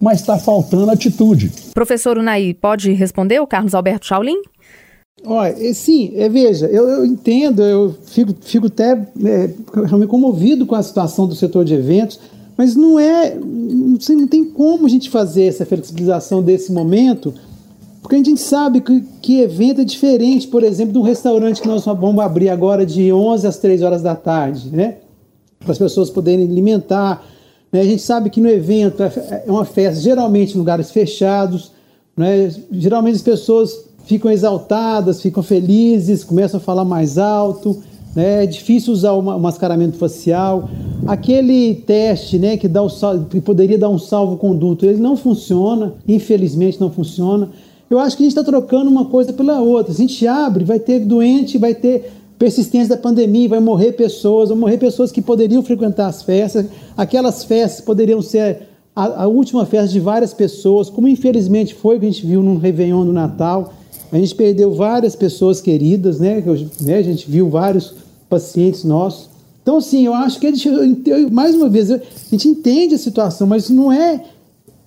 mas 0.00 0.20
está 0.20 0.38
faltando 0.38 0.90
atitude. 0.90 1.50
Professor 1.74 2.18
Unai, 2.18 2.54
pode 2.54 2.92
responder 2.92 3.40
o 3.40 3.46
Carlos 3.46 3.74
Alberto 3.74 4.06
Chaulin? 4.06 4.40
Olha, 5.24 5.74
sim, 5.74 6.12
é, 6.14 6.28
veja, 6.28 6.66
eu, 6.66 6.88
eu, 6.88 7.04
entendo, 7.04 7.62
eu 7.62 7.94
fico, 8.06 8.32
fico 8.40 8.66
até 8.66 8.92
é, 8.92 9.50
realmente 9.84 10.08
comovido 10.08 10.64
com 10.64 10.76
a 10.76 10.82
situação 10.82 11.26
do 11.26 11.34
setor 11.34 11.64
de 11.64 11.74
eventos, 11.74 12.20
mas 12.56 12.76
não 12.76 12.98
é, 12.98 13.34
não, 13.34 13.98
não 14.10 14.26
tem 14.28 14.44
como 14.44 14.86
a 14.86 14.88
gente 14.88 15.10
fazer 15.10 15.44
essa 15.44 15.66
flexibilização 15.66 16.40
desse 16.40 16.72
momento, 16.72 17.34
porque 18.00 18.14
a 18.14 18.18
gente 18.18 18.40
sabe 18.40 18.80
que, 18.80 19.04
que 19.20 19.40
evento 19.40 19.80
é 19.80 19.84
diferente, 19.84 20.46
por 20.46 20.62
exemplo, 20.62 20.92
de 20.92 20.98
um 20.98 21.02
restaurante 21.02 21.60
que 21.60 21.68
nós 21.68 21.84
vamos 21.84 22.20
abrir 22.20 22.48
agora 22.48 22.86
de 22.86 23.12
11 23.12 23.46
às 23.46 23.58
3 23.58 23.82
horas 23.82 24.02
da 24.02 24.14
tarde, 24.14 24.70
né? 24.70 24.96
Para 25.58 25.72
as 25.72 25.78
pessoas 25.78 26.08
poderem 26.08 26.46
alimentar, 26.46 27.24
né? 27.72 27.80
A 27.80 27.84
gente 27.84 28.02
sabe 28.02 28.30
que 28.30 28.40
no 28.40 28.48
evento 28.48 29.02
é, 29.02 29.44
é 29.46 29.50
uma 29.50 29.64
festa, 29.64 30.00
geralmente 30.00 30.54
em 30.54 30.58
lugares 30.58 30.90
fechados, 30.90 31.72
né? 32.16 32.52
geralmente 32.72 33.16
as 33.16 33.22
pessoas 33.22 33.84
ficam 34.04 34.30
exaltadas, 34.30 35.20
ficam 35.20 35.42
felizes, 35.42 36.24
começam 36.24 36.58
a 36.58 36.62
falar 36.62 36.84
mais 36.84 37.18
alto, 37.18 37.82
né? 38.16 38.44
é 38.44 38.46
difícil 38.46 38.92
usar 38.92 39.12
o 39.12 39.22
mascaramento 39.38 39.98
facial. 39.98 40.68
Aquele 41.06 41.74
teste 41.74 42.38
né, 42.38 42.56
que, 42.56 42.66
dá 42.66 42.82
o 42.82 42.90
que 43.30 43.40
poderia 43.40 43.78
dar 43.78 43.90
um 43.90 43.98
salvo-conduto, 43.98 44.86
ele 44.86 44.98
não 44.98 45.16
funciona, 45.16 45.94
infelizmente 46.06 46.80
não 46.80 46.90
funciona. 46.90 47.50
Eu 47.90 47.98
acho 47.98 48.16
que 48.16 48.22
a 48.22 48.24
gente 48.24 48.36
está 48.36 48.44
trocando 48.44 48.90
uma 48.90 49.06
coisa 49.06 49.32
pela 49.32 49.60
outra. 49.60 49.92
A 49.92 49.96
gente 49.96 50.26
abre, 50.26 50.64
vai 50.64 50.78
ter 50.78 51.00
doente, 51.00 51.56
vai 51.56 51.74
ter 51.74 52.10
persistência 52.38 52.94
da 52.94 52.96
pandemia, 52.96 53.48
vai 53.48 53.60
morrer 53.60 53.92
pessoas, 53.92 54.48
vão 54.48 54.58
morrer 54.58 54.78
pessoas 54.78 55.10
que 55.10 55.20
poderiam 55.20 55.62
frequentar 55.62 56.06
as 56.06 56.22
festas, 56.22 56.66
aquelas 56.96 57.44
festas 57.44 57.84
poderiam 57.84 58.22
ser 58.22 58.68
a, 58.94 59.24
a, 59.24 59.26
última 59.26 59.66
festa 59.66 59.88
de 59.88 60.00
várias 60.00 60.32
pessoas, 60.32 60.88
como 60.88 61.08
infelizmente 61.08 61.74
foi 61.74 61.98
que 61.98 62.06
a 62.06 62.10
gente 62.10 62.26
viu 62.26 62.42
no 62.42 62.58
Réveillon 62.58 63.04
do 63.04 63.12
Natal. 63.12 63.72
A 64.10 64.18
gente 64.18 64.34
perdeu 64.34 64.72
várias 64.72 65.14
pessoas 65.14 65.60
queridas, 65.60 66.18
né? 66.18 66.42
né? 66.80 66.96
A 66.96 67.02
gente 67.02 67.30
viu 67.30 67.48
vários 67.48 67.94
pacientes 68.28 68.84
nossos. 68.84 69.28
Então, 69.62 69.80
sim, 69.80 70.06
eu 70.06 70.14
acho 70.14 70.40
que 70.40 70.46
a 70.46 70.50
gente, 70.50 70.68
mais 71.30 71.54
uma 71.54 71.68
vez, 71.68 71.90
a 71.90 72.00
gente 72.30 72.48
entende 72.48 72.94
a 72.94 72.98
situação, 72.98 73.46
mas 73.46 73.68
não 73.68 73.92
é 73.92 74.24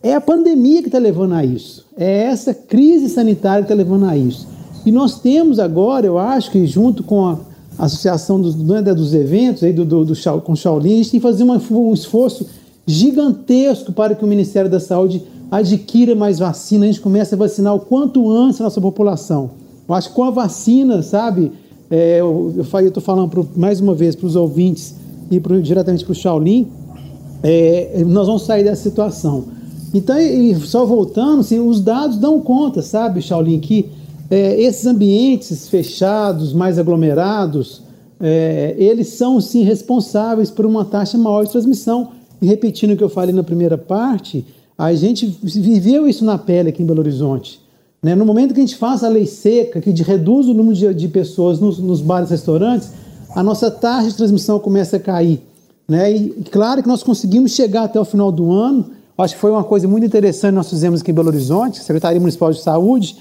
é 0.03 0.15
a 0.15 0.21
pandemia 0.21 0.81
que 0.81 0.87
está 0.87 0.97
levando 0.97 1.33
a 1.33 1.45
isso. 1.45 1.85
É 1.95 2.23
essa 2.23 2.53
crise 2.53 3.07
sanitária 3.07 3.63
que 3.63 3.71
está 3.71 3.75
levando 3.75 4.05
a 4.05 4.17
isso. 4.17 4.47
E 4.85 4.91
nós 4.91 5.19
temos 5.19 5.59
agora, 5.59 6.05
eu 6.05 6.17
acho 6.17 6.51
que 6.51 6.65
junto 6.65 7.03
com 7.03 7.27
a 7.27 7.37
associação 7.77 8.41
dos, 8.41 8.55
né, 8.55 8.81
dos 8.81 9.13
eventos 9.13 9.63
aí 9.63 9.73
do, 9.73 9.85
do, 9.85 10.05
do, 10.05 10.13
com 10.41 10.55
Shaolin, 10.55 10.93
a 10.93 10.97
gente 10.97 11.11
tem 11.11 11.19
que 11.19 11.23
fazer 11.25 11.43
um 11.43 11.93
esforço 11.93 12.45
gigantesco 12.85 13.91
para 13.91 14.15
que 14.15 14.23
o 14.23 14.27
Ministério 14.27 14.69
da 14.69 14.79
Saúde 14.79 15.23
adquira 15.49 16.15
mais 16.15 16.39
vacina, 16.39 16.85
a 16.85 16.87
gente 16.87 17.01
comece 17.01 17.35
a 17.35 17.37
vacinar 17.37 17.75
o 17.75 17.79
quanto 17.79 18.29
antes 18.29 18.59
a 18.61 18.63
nossa 18.63 18.79
população. 18.79 19.51
Eu 19.87 19.95
acho 19.95 20.09
que 20.09 20.15
com 20.15 20.23
a 20.23 20.31
vacina, 20.31 21.03
sabe, 21.03 21.51
é, 21.89 22.21
eu 22.21 22.53
estou 22.87 23.03
falando 23.03 23.29
pro, 23.29 23.47
mais 23.55 23.81
uma 23.81 23.93
vez 23.93 24.15
para 24.15 24.27
os 24.27 24.35
ouvintes 24.35 24.95
e 25.29 25.39
pro, 25.39 25.61
diretamente 25.61 26.05
para 26.05 26.13
o 26.13 26.15
Shaolin, 26.15 26.67
é, 27.43 28.03
nós 28.07 28.27
vamos 28.27 28.43
sair 28.43 28.63
dessa 28.63 28.81
situação. 28.81 29.43
Então, 29.93 30.17
e 30.17 30.55
só 30.55 30.85
voltando, 30.85 31.41
assim, 31.41 31.59
os 31.59 31.81
dados 31.81 32.17
dão 32.17 32.39
conta, 32.39 32.81
sabe, 32.81 33.21
Shaolin, 33.21 33.59
que 33.59 33.89
é, 34.31 34.59
esses 34.61 34.85
ambientes 34.85 35.67
fechados, 35.67 36.53
mais 36.53 36.79
aglomerados, 36.79 37.81
é, 38.17 38.73
eles 38.77 39.09
são 39.09 39.41
sim 39.41 39.63
responsáveis 39.63 40.49
por 40.49 40.65
uma 40.65 40.85
taxa 40.85 41.17
maior 41.17 41.43
de 41.43 41.51
transmissão. 41.51 42.11
E 42.41 42.47
repetindo 42.47 42.91
o 42.91 42.97
que 42.97 43.03
eu 43.03 43.09
falei 43.09 43.35
na 43.35 43.43
primeira 43.43 43.77
parte, 43.77 44.45
a 44.77 44.93
gente 44.93 45.27
viveu 45.43 46.07
isso 46.07 46.23
na 46.23 46.37
pele 46.37 46.69
aqui 46.69 46.81
em 46.81 46.85
Belo 46.85 46.99
Horizonte. 46.99 47.59
Né? 48.01 48.15
No 48.15 48.25
momento 48.25 48.53
que 48.53 48.61
a 48.61 48.63
gente 48.63 48.77
faz 48.77 49.03
a 49.03 49.09
lei 49.09 49.25
seca, 49.25 49.81
que 49.81 49.91
reduz 50.01 50.47
o 50.47 50.53
número 50.53 50.75
de, 50.75 50.93
de 50.93 51.07
pessoas 51.09 51.59
nos, 51.59 51.77
nos 51.77 51.99
bares 51.99 52.29
e 52.29 52.31
restaurantes, 52.31 52.89
a 53.35 53.43
nossa 53.43 53.69
taxa 53.69 54.09
de 54.09 54.15
transmissão 54.15 54.59
começa 54.59 54.95
a 54.95 54.99
cair. 54.99 55.41
Né? 55.87 56.09
E 56.09 56.29
claro 56.49 56.81
que 56.81 56.87
nós 56.87 57.03
conseguimos 57.03 57.51
chegar 57.51 57.83
até 57.83 57.99
o 57.99 58.05
final 58.05 58.31
do 58.31 58.49
ano. 58.51 58.91
Acho 59.17 59.35
que 59.35 59.41
foi 59.41 59.51
uma 59.51 59.63
coisa 59.63 59.87
muito 59.87 60.05
interessante 60.05 60.51
que 60.51 60.55
nós 60.55 60.69
fizemos 60.69 61.01
aqui 61.01 61.11
em 61.11 61.13
Belo 61.13 61.27
Horizonte, 61.27 61.83
Secretaria 61.83 62.19
Municipal 62.19 62.51
de 62.51 62.61
Saúde, 62.61 63.17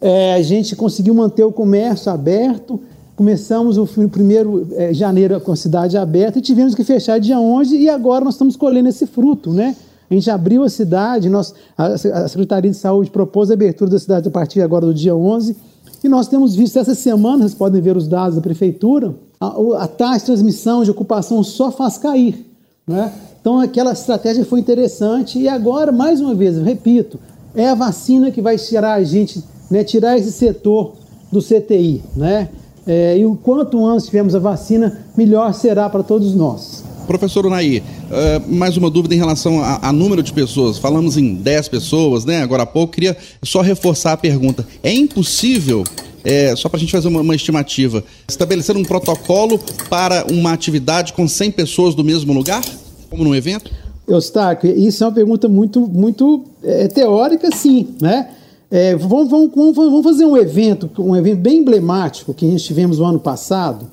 é, 0.00 0.34
a 0.34 0.42
gente 0.42 0.76
conseguiu 0.76 1.14
manter 1.14 1.44
o 1.44 1.52
comércio 1.52 2.10
aberto. 2.10 2.80
Começamos 3.16 3.76
o 3.76 3.86
primeiro 4.08 4.68
é, 4.72 4.94
janeiro 4.94 5.40
com 5.40 5.50
a 5.50 5.56
cidade 5.56 5.96
aberta 5.96 6.38
e 6.38 6.42
tivemos 6.42 6.74
que 6.74 6.84
fechar 6.84 7.18
dia 7.18 7.38
11 7.40 7.76
e 7.76 7.88
agora 7.88 8.24
nós 8.24 8.34
estamos 8.34 8.54
colhendo 8.54 8.88
esse 8.88 9.06
fruto, 9.06 9.52
né? 9.52 9.74
A 10.08 10.14
gente 10.14 10.30
abriu 10.30 10.62
a 10.62 10.70
cidade, 10.70 11.28
nós, 11.28 11.52
a 11.76 12.28
Secretaria 12.28 12.70
de 12.70 12.76
Saúde 12.76 13.10
propôs 13.10 13.50
a 13.50 13.54
abertura 13.54 13.90
da 13.90 13.98
cidade 13.98 14.28
a 14.28 14.30
partir 14.30 14.62
agora 14.62 14.86
do 14.86 14.94
dia 14.94 15.14
11 15.14 15.56
e 16.02 16.08
nós 16.08 16.28
temos 16.28 16.54
visto 16.54 16.78
essa 16.78 16.94
semana, 16.94 17.38
vocês 17.38 17.54
podem 17.54 17.82
ver 17.82 17.96
os 17.96 18.06
dados 18.06 18.36
da 18.36 18.40
prefeitura, 18.40 19.14
a, 19.40 19.82
a 19.82 19.88
taxa 19.88 20.20
de 20.20 20.26
transmissão 20.26 20.84
de 20.84 20.90
ocupação 20.90 21.42
só 21.42 21.72
faz 21.72 21.98
cair, 21.98 22.46
né? 22.86 23.12
Então 23.40 23.60
aquela 23.60 23.92
estratégia 23.92 24.44
foi 24.44 24.60
interessante 24.60 25.40
e 25.40 25.48
agora, 25.48 25.90
mais 25.90 26.20
uma 26.20 26.34
vez, 26.34 26.56
repito, 26.56 27.18
é 27.54 27.68
a 27.68 27.74
vacina 27.74 28.30
que 28.30 28.40
vai 28.40 28.56
tirar 28.56 28.94
a 28.94 29.02
gente 29.02 29.42
né, 29.70 29.84
tirar 29.84 30.18
esse 30.18 30.32
setor 30.32 30.94
do 31.30 31.40
CTI. 31.40 32.02
Né? 32.16 32.48
É, 32.86 33.18
e 33.18 33.24
o 33.26 33.36
quanto 33.36 33.84
antes 33.86 34.06
tivermos 34.06 34.34
a 34.34 34.38
vacina, 34.38 35.04
melhor 35.16 35.52
será 35.52 35.88
para 35.88 36.02
todos 36.02 36.34
nós. 36.34 36.84
Professor 37.06 37.46
Unai, 37.46 37.82
uh, 37.82 38.54
mais 38.54 38.76
uma 38.76 38.90
dúvida 38.90 39.14
em 39.14 39.18
relação 39.18 39.62
a, 39.62 39.88
a, 39.88 39.92
número 39.92 40.22
de 40.22 40.30
pessoas. 40.30 40.76
Falamos 40.76 41.16
em 41.16 41.34
10 41.36 41.68
pessoas, 41.68 42.26
né? 42.26 42.42
Agora 42.42 42.64
há 42.64 42.66
pouco, 42.66 42.92
queria 42.92 43.16
só 43.42 43.62
reforçar 43.62 44.12
a 44.12 44.16
pergunta. 44.16 44.66
É 44.82 44.92
impossível, 44.92 45.84
é, 46.22 46.54
só 46.54 46.68
para 46.68 46.76
a 46.76 46.80
gente 46.80 46.92
fazer 46.92 47.08
uma, 47.08 47.22
uma, 47.22 47.34
estimativa, 47.34 48.04
estabelecer 48.28 48.76
um 48.76 48.82
protocolo 48.82 49.58
para 49.88 50.26
uma 50.30 50.52
atividade 50.52 51.14
com 51.14 51.26
100 51.26 51.50
pessoas 51.52 51.94
do 51.94 52.04
mesmo 52.04 52.34
lugar, 52.34 52.62
como 53.08 53.24
num 53.24 53.34
evento? 53.34 53.70
Eustáquio, 54.06 54.70
isso 54.78 55.02
é 55.02 55.06
uma 55.06 55.12
pergunta 55.14 55.48
muito, 55.48 55.80
muito 55.88 56.44
é, 56.62 56.88
teórica, 56.88 57.50
sim, 57.54 57.88
né? 58.02 58.28
É, 58.70 58.94
vamos, 58.96 59.30
vamos, 59.30 59.74
vamos, 59.74 60.04
fazer 60.04 60.26
um 60.26 60.36
evento, 60.36 60.90
um 60.98 61.16
evento 61.16 61.38
bem 61.38 61.58
emblemático 61.58 62.34
que 62.34 62.46
a 62.46 62.50
gente 62.50 62.64
tivemos 62.64 62.98
no 62.98 63.04
ano 63.06 63.18
passado, 63.18 63.86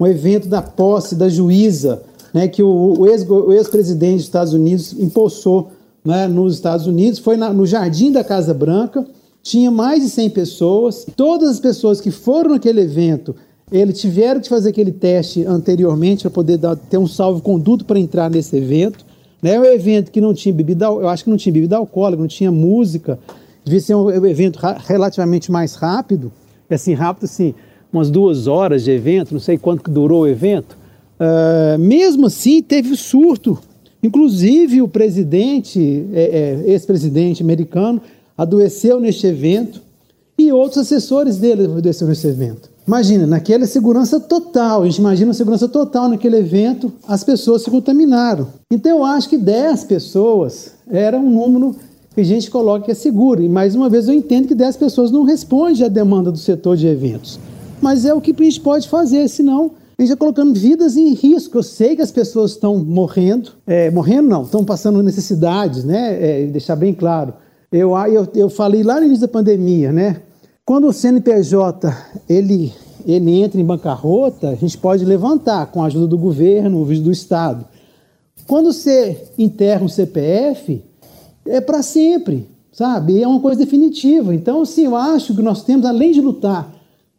um 0.00 0.06
evento 0.06 0.48
da 0.48 0.62
posse 0.62 1.14
da 1.14 1.28
juíza 1.28 2.02
né, 2.32 2.48
que 2.48 2.62
o, 2.62 2.96
o 2.98 3.52
ex-presidente 3.52 4.16
dos 4.16 4.24
Estados 4.24 4.52
Unidos 4.54 4.94
impulsou 4.98 5.70
né, 6.04 6.26
nos 6.26 6.54
Estados 6.54 6.86
Unidos, 6.86 7.18
foi 7.18 7.36
na, 7.36 7.52
no 7.52 7.66
jardim 7.66 8.10
da 8.10 8.24
Casa 8.24 8.54
Branca, 8.54 9.04
tinha 9.42 9.70
mais 9.70 10.02
de 10.02 10.08
100 10.08 10.30
pessoas, 10.30 11.06
todas 11.14 11.50
as 11.50 11.60
pessoas 11.60 12.00
que 12.00 12.10
foram 12.10 12.52
naquele 12.52 12.80
evento, 12.80 13.34
eles 13.70 14.00
tiveram 14.00 14.40
que 14.40 14.48
fazer 14.48 14.70
aquele 14.70 14.92
teste 14.92 15.44
anteriormente 15.44 16.22
para 16.22 16.30
poder 16.30 16.56
dar, 16.58 16.76
ter 16.76 16.98
um 16.98 17.06
salvo-conduto 17.06 17.84
para 17.84 17.98
entrar 17.98 18.30
nesse 18.30 18.56
evento. 18.56 19.04
Né? 19.40 19.58
O 19.58 19.64
evento 19.64 20.10
que 20.10 20.20
não 20.20 20.34
tinha 20.34 20.54
bebida, 20.54 20.84
eu 20.86 21.08
acho 21.08 21.24
que 21.24 21.30
não 21.30 21.38
tinha 21.38 21.52
bebida 21.52 21.76
alcoólica, 21.76 22.20
não 22.20 22.28
tinha 22.28 22.52
música, 22.52 23.18
devia 23.64 23.80
ser 23.80 23.94
um 23.94 24.10
evento 24.26 24.58
relativamente 24.86 25.50
mais 25.50 25.74
rápido, 25.74 26.32
assim, 26.68 26.94
rápido 26.94 27.24
assim, 27.24 27.54
umas 27.92 28.10
duas 28.10 28.46
horas 28.46 28.84
de 28.84 28.90
evento, 28.90 29.32
não 29.32 29.40
sei 29.40 29.58
quanto 29.58 29.82
que 29.82 29.90
durou 29.90 30.22
o 30.22 30.28
evento. 30.28 30.76
Uh, 31.20 31.78
mesmo 31.78 32.26
assim, 32.26 32.62
teve 32.62 32.96
surto. 32.96 33.58
Inclusive, 34.02 34.82
o 34.82 34.88
presidente, 34.88 36.06
é, 36.12 36.22
é, 36.66 36.70
ex-presidente 36.72 37.42
americano, 37.42 38.00
adoeceu 38.36 38.98
neste 38.98 39.26
evento 39.26 39.80
e 40.36 40.50
outros 40.50 40.78
assessores 40.78 41.36
dele 41.36 41.66
adoeceram 41.66 42.08
nesse 42.08 42.26
evento. 42.26 42.72
Imagina, 42.86 43.28
naquela 43.28 43.64
segurança 43.64 44.18
total, 44.18 44.82
a 44.82 44.84
gente 44.86 44.98
imagina 44.98 45.30
a 45.30 45.34
segurança 45.34 45.68
total 45.68 46.08
naquele 46.08 46.38
evento, 46.38 46.92
as 47.06 47.22
pessoas 47.22 47.62
se 47.62 47.70
contaminaram. 47.70 48.48
Então 48.72 48.98
eu 48.98 49.04
acho 49.04 49.28
que 49.28 49.38
10 49.38 49.84
pessoas 49.84 50.72
era 50.90 51.16
um 51.16 51.30
número 51.30 51.76
a 52.20 52.24
gente 52.24 52.50
coloca 52.50 52.84
que 52.84 52.90
é 52.90 52.94
seguro. 52.94 53.42
E 53.42 53.48
mais 53.48 53.74
uma 53.74 53.88
vez 53.88 54.08
eu 54.08 54.14
entendo 54.14 54.48
que 54.48 54.54
10 54.54 54.76
pessoas 54.76 55.10
não 55.10 55.24
respondem 55.24 55.84
à 55.84 55.88
demanda 55.88 56.30
do 56.30 56.38
setor 56.38 56.76
de 56.76 56.86
eventos. 56.86 57.40
Mas 57.80 58.04
é 58.04 58.12
o 58.12 58.20
que 58.20 58.32
a 58.38 58.44
gente 58.44 58.60
pode 58.60 58.88
fazer, 58.88 59.28
senão 59.28 59.72
a 59.98 60.02
gente 60.02 60.12
está 60.12 60.16
colocando 60.16 60.54
vidas 60.54 60.96
em 60.96 61.14
risco. 61.14 61.58
Eu 61.58 61.62
sei 61.62 61.96
que 61.96 62.02
as 62.02 62.10
pessoas 62.10 62.52
estão 62.52 62.78
morrendo, 62.78 63.52
é, 63.66 63.90
morrendo 63.90 64.28
não, 64.28 64.42
estão 64.42 64.64
passando 64.64 65.02
necessidades, 65.02 65.84
né? 65.84 66.42
É, 66.42 66.46
deixar 66.46 66.76
bem 66.76 66.92
claro. 66.92 67.34
Eu, 67.70 67.96
eu, 68.06 68.28
eu 68.34 68.50
falei 68.50 68.82
lá 68.82 69.00
no 69.00 69.06
início 69.06 69.22
da 69.22 69.28
pandemia, 69.28 69.92
né? 69.92 70.20
Quando 70.64 70.88
o 70.88 70.92
CNPJ 70.92 71.92
ele, 72.28 72.72
ele 73.06 73.42
entra 73.42 73.60
em 73.60 73.64
bancarrota, 73.64 74.50
a 74.50 74.54
gente 74.54 74.78
pode 74.78 75.04
levantar 75.04 75.66
com 75.66 75.82
a 75.82 75.86
ajuda 75.86 76.06
do 76.06 76.18
governo, 76.18 76.84
do 76.84 77.10
Estado. 77.10 77.64
Quando 78.46 78.72
você 78.72 79.24
enterra 79.38 79.84
um 79.84 79.88
CPF, 79.88 80.82
é 81.46 81.60
para 81.60 81.82
sempre, 81.82 82.46
sabe? 82.72 83.22
É 83.22 83.26
uma 83.26 83.40
coisa 83.40 83.58
definitiva. 83.58 84.34
Então, 84.34 84.64
sim, 84.64 84.84
eu 84.84 84.96
acho 84.96 85.34
que 85.34 85.42
nós 85.42 85.62
temos, 85.64 85.86
além 85.86 86.12
de 86.12 86.20
lutar 86.20 86.72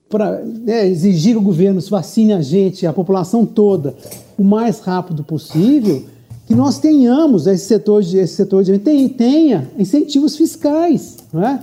para 0.09 0.43
né, 0.43 0.87
exigir 0.87 1.33
que 1.33 1.39
o 1.39 1.43
governo 1.43 1.81
vacine 1.81 2.33
a 2.33 2.41
gente, 2.41 2.85
a 2.85 2.93
população 2.93 3.45
toda, 3.45 3.95
o 4.37 4.43
mais 4.43 4.79
rápido 4.79 5.23
possível, 5.23 6.03
que 6.45 6.53
nós 6.53 6.77
tenhamos 6.77 7.47
esse 7.47 7.65
setor 7.65 8.03
de, 8.03 8.17
esse 8.17 8.35
setor 8.35 8.63
de 8.63 8.77
tenha 8.77 9.67
incentivos 9.77 10.35
fiscais, 10.35 11.17
não 11.33 11.43
é? 11.43 11.59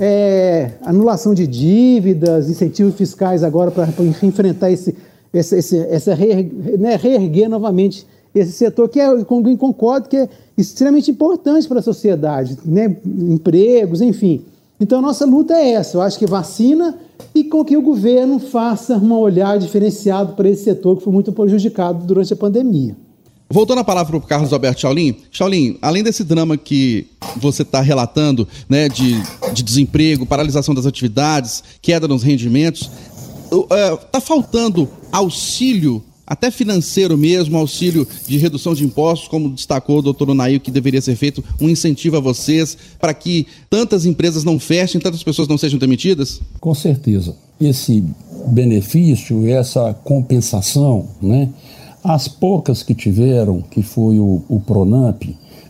é, 0.00 0.72
anulação 0.82 1.34
de 1.34 1.46
dívidas, 1.46 2.48
incentivos 2.48 2.94
fiscais 2.94 3.44
agora 3.44 3.70
para 3.70 3.86
enfrentar 4.22 4.70
esse, 4.70 4.96
esse, 5.32 5.56
esse, 5.56 5.78
essa 5.78 6.14
reerguer, 6.14 6.78
né, 6.78 6.96
reerguer 6.96 7.50
novamente 7.50 8.06
esse 8.34 8.52
setor 8.52 8.88
que 8.88 8.98
é, 8.98 9.24
concordo 9.24 10.08
que 10.08 10.16
é 10.16 10.28
extremamente 10.60 11.10
importante 11.10 11.66
para 11.66 11.80
a 11.80 11.82
sociedade, 11.82 12.58
né, 12.64 12.96
empregos, 13.04 14.00
enfim. 14.00 14.42
Então, 14.80 15.02
nossa 15.02 15.26
luta 15.26 15.54
é 15.54 15.72
essa. 15.72 15.96
Eu 15.96 16.02
acho 16.02 16.18
que 16.18 16.26
vacina 16.26 16.98
e 17.34 17.44
com 17.44 17.64
que 17.64 17.76
o 17.76 17.82
governo 17.82 18.38
faça 18.38 18.96
um 18.96 19.12
olhar 19.12 19.58
diferenciado 19.58 20.34
para 20.34 20.48
esse 20.48 20.64
setor 20.64 20.96
que 20.96 21.04
foi 21.04 21.12
muito 21.12 21.32
prejudicado 21.32 22.04
durante 22.06 22.32
a 22.32 22.36
pandemia. 22.36 22.96
Voltando 23.52 23.80
a 23.80 23.84
palavra 23.84 24.12
para 24.12 24.24
o 24.24 24.28
Carlos 24.28 24.52
Alberto 24.52 24.80
Shaolin, 24.80 25.16
Shaolin, 25.30 25.76
além 25.82 26.04
desse 26.04 26.22
drama 26.22 26.56
que 26.56 27.08
você 27.36 27.62
está 27.62 27.80
relatando, 27.80 28.46
né, 28.68 28.88
de, 28.88 29.20
de 29.52 29.62
desemprego, 29.62 30.24
paralisação 30.24 30.72
das 30.72 30.86
atividades, 30.86 31.62
queda 31.82 32.06
nos 32.06 32.22
rendimentos, 32.22 32.88
está 33.50 34.18
uh, 34.18 34.22
faltando 34.22 34.88
auxílio, 35.10 36.00
até 36.30 36.48
financeiro 36.48 37.18
mesmo, 37.18 37.58
auxílio 37.58 38.06
de 38.24 38.38
redução 38.38 38.72
de 38.72 38.84
impostos, 38.84 39.26
como 39.26 39.50
destacou 39.50 39.98
o 39.98 40.02
doutor 40.02 40.30
Onail, 40.30 40.60
que 40.60 40.70
deveria 40.70 41.00
ser 41.00 41.16
feito 41.16 41.42
um 41.60 41.68
incentivo 41.68 42.18
a 42.18 42.20
vocês 42.20 42.78
para 43.00 43.12
que 43.12 43.48
tantas 43.68 44.06
empresas 44.06 44.44
não 44.44 44.56
fechem, 44.60 45.00
tantas 45.00 45.24
pessoas 45.24 45.48
não 45.48 45.58
sejam 45.58 45.76
demitidas? 45.76 46.40
Com 46.60 46.72
certeza. 46.72 47.34
Esse 47.60 48.04
benefício, 48.46 49.44
essa 49.48 49.92
compensação, 50.04 51.08
né? 51.20 51.48
As 52.04 52.28
poucas 52.28 52.84
que 52.84 52.94
tiveram, 52.94 53.60
que 53.60 53.82
foi 53.82 54.20
o, 54.20 54.40
o 54.48 54.60
Pronamp, 54.60 55.24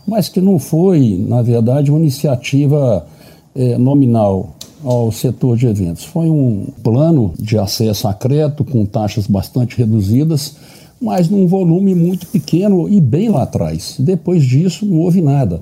mas 0.07 0.29
que 0.29 0.42
não 0.42 0.59
foi, 0.59 1.25
na 1.27 1.40
verdade, 1.40 1.90
uma 1.90 1.99
iniciativa 1.99 3.07
é, 3.55 3.79
nominal 3.79 4.57
ao 4.85 5.12
setor 5.12 5.57
de 5.57 5.66
eventos. 5.66 6.05
Foi 6.05 6.29
um 6.29 6.69
plano 6.83 7.33
de 7.38 7.59
acesso 7.59 8.09
a 8.09 8.14
crédito 8.14 8.64
com 8.64 8.85
taxas 8.85 9.27
bastante 9.27 9.77
reduzidas, 9.77 10.57
mas 11.01 11.29
num 11.29 11.47
volume 11.47 11.95
muito 11.95 12.27
pequeno 12.27 12.88
e 12.88 13.01
bem 13.01 13.29
lá 13.29 13.43
atrás. 13.43 13.97
Depois 13.99 14.45
disso, 14.45 14.85
não 14.85 14.99
houve 14.99 15.21
nada. 15.21 15.61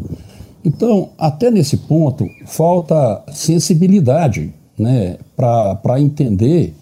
Então, 0.64 1.10
até 1.16 1.50
nesse 1.50 1.76
ponto, 1.76 2.28
falta 2.44 3.22
sensibilidade 3.32 4.52
né, 4.78 5.16
para 5.36 6.00
entender. 6.00 6.74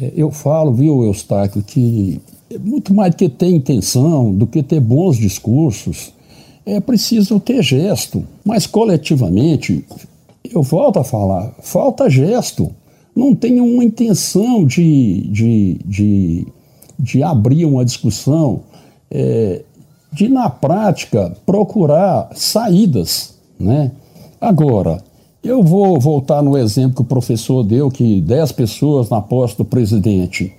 É, 0.00 0.12
eu 0.16 0.30
falo, 0.30 0.72
viu, 0.72 1.02
Eustáquio, 1.04 1.62
que 1.62 2.20
é 2.50 2.58
muito 2.58 2.92
mais 2.92 3.12
do 3.12 3.16
que 3.16 3.28
ter 3.28 3.48
intenção, 3.48 4.32
do 4.34 4.46
que 4.46 4.62
ter 4.62 4.80
bons 4.80 5.16
discursos, 5.16 6.12
é 6.66 6.80
preciso 6.80 7.40
ter 7.40 7.62
gesto. 7.62 8.24
Mas 8.44 8.66
coletivamente, 8.66 9.84
eu 10.52 10.62
volto 10.62 10.98
a 10.98 11.04
falar, 11.04 11.52
falta 11.60 12.10
gesto. 12.10 12.70
Não 13.14 13.34
tem 13.34 13.60
uma 13.60 13.84
intenção 13.84 14.64
de, 14.64 15.28
de, 15.30 15.80
de, 15.84 16.46
de 16.98 17.22
abrir 17.22 17.64
uma 17.64 17.84
discussão, 17.84 18.60
é, 19.10 19.62
de 20.12 20.28
na 20.28 20.48
prática 20.50 21.36
procurar 21.46 22.30
saídas. 22.34 23.34
Né? 23.58 23.92
Agora, 24.40 25.02
eu 25.42 25.62
vou 25.62 25.98
voltar 25.98 26.42
no 26.42 26.56
exemplo 26.56 26.96
que 26.96 27.02
o 27.02 27.04
professor 27.04 27.62
deu, 27.62 27.90
que 27.90 28.20
10 28.20 28.52
pessoas 28.52 29.08
na 29.08 29.20
posse 29.20 29.56
do 29.56 29.64
presidente. 29.64 30.52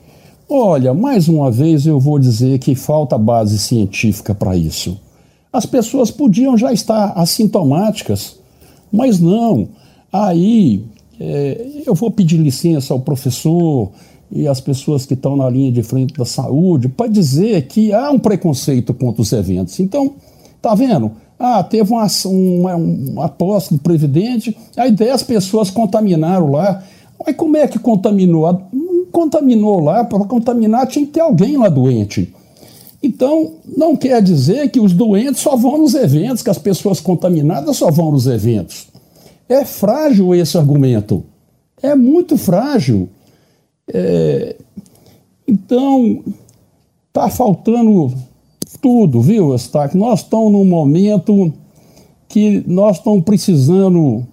Olha, 0.49 0.93
mais 0.93 1.27
uma 1.27 1.49
vez 1.49 1.85
eu 1.85 1.99
vou 1.99 2.19
dizer 2.19 2.59
que 2.59 2.75
falta 2.75 3.17
base 3.17 3.57
científica 3.57 4.35
para 4.35 4.55
isso. 4.55 4.99
As 5.53 5.65
pessoas 5.65 6.11
podiam 6.11 6.57
já 6.57 6.73
estar 6.73 7.13
assintomáticas, 7.15 8.37
mas 8.91 9.19
não. 9.19 9.67
Aí 10.11 10.83
é, 11.19 11.83
eu 11.85 11.93
vou 11.95 12.11
pedir 12.11 12.37
licença 12.37 12.93
ao 12.93 12.99
professor 12.99 13.91
e 14.31 14.47
às 14.47 14.59
pessoas 14.59 15.05
que 15.05 15.13
estão 15.13 15.35
na 15.35 15.49
linha 15.49 15.71
de 15.71 15.83
frente 15.83 16.13
da 16.13 16.25
saúde 16.25 16.87
para 16.87 17.07
dizer 17.07 17.67
que 17.67 17.93
há 17.93 18.09
um 18.11 18.19
preconceito 18.19 18.93
contra 18.93 19.21
os 19.21 19.31
eventos. 19.31 19.79
Então, 19.79 20.13
tá 20.61 20.73
vendo? 20.73 21.11
Ah, 21.37 21.63
teve 21.63 21.91
uma, 21.91 22.07
uma, 22.75 23.27
do 23.71 23.79
presidente, 23.79 24.55
aí 24.77 24.91
10 24.91 25.23
pessoas 25.23 25.69
contaminaram 25.69 26.51
lá. 26.51 26.83
Mas 27.25 27.35
como 27.35 27.57
é 27.57 27.67
que 27.67 27.79
contaminou? 27.79 28.45
contaminou 29.11 29.79
lá, 29.79 30.03
para 30.03 30.19
contaminar 30.19 30.87
tinha 30.87 31.05
que 31.05 31.11
ter 31.11 31.19
alguém 31.19 31.57
lá 31.57 31.67
doente. 31.67 32.33
Então, 33.03 33.53
não 33.75 33.95
quer 33.95 34.21
dizer 34.21 34.69
que 34.69 34.79
os 34.79 34.93
doentes 34.93 35.41
só 35.41 35.55
vão 35.55 35.79
nos 35.79 35.95
eventos, 35.95 36.43
que 36.43 36.49
as 36.49 36.57
pessoas 36.57 36.99
contaminadas 36.99 37.75
só 37.77 37.89
vão 37.89 38.11
nos 38.11 38.27
eventos. 38.27 38.87
É 39.51 39.65
frágil 39.65 40.33
esse 40.33 40.57
argumento. 40.57 41.25
É 41.83 41.93
muito 41.93 42.37
frágil. 42.37 43.09
É... 43.93 44.55
Então, 45.45 46.23
está 47.09 47.27
faltando 47.27 48.13
tudo, 48.81 49.19
viu, 49.19 49.53
Estaque? 49.53 49.97
Nós 49.97 50.21
estamos 50.21 50.53
num 50.53 50.63
momento 50.63 51.51
que 52.29 52.63
nós 52.65 52.95
estamos 52.95 53.25
precisando 53.25 54.25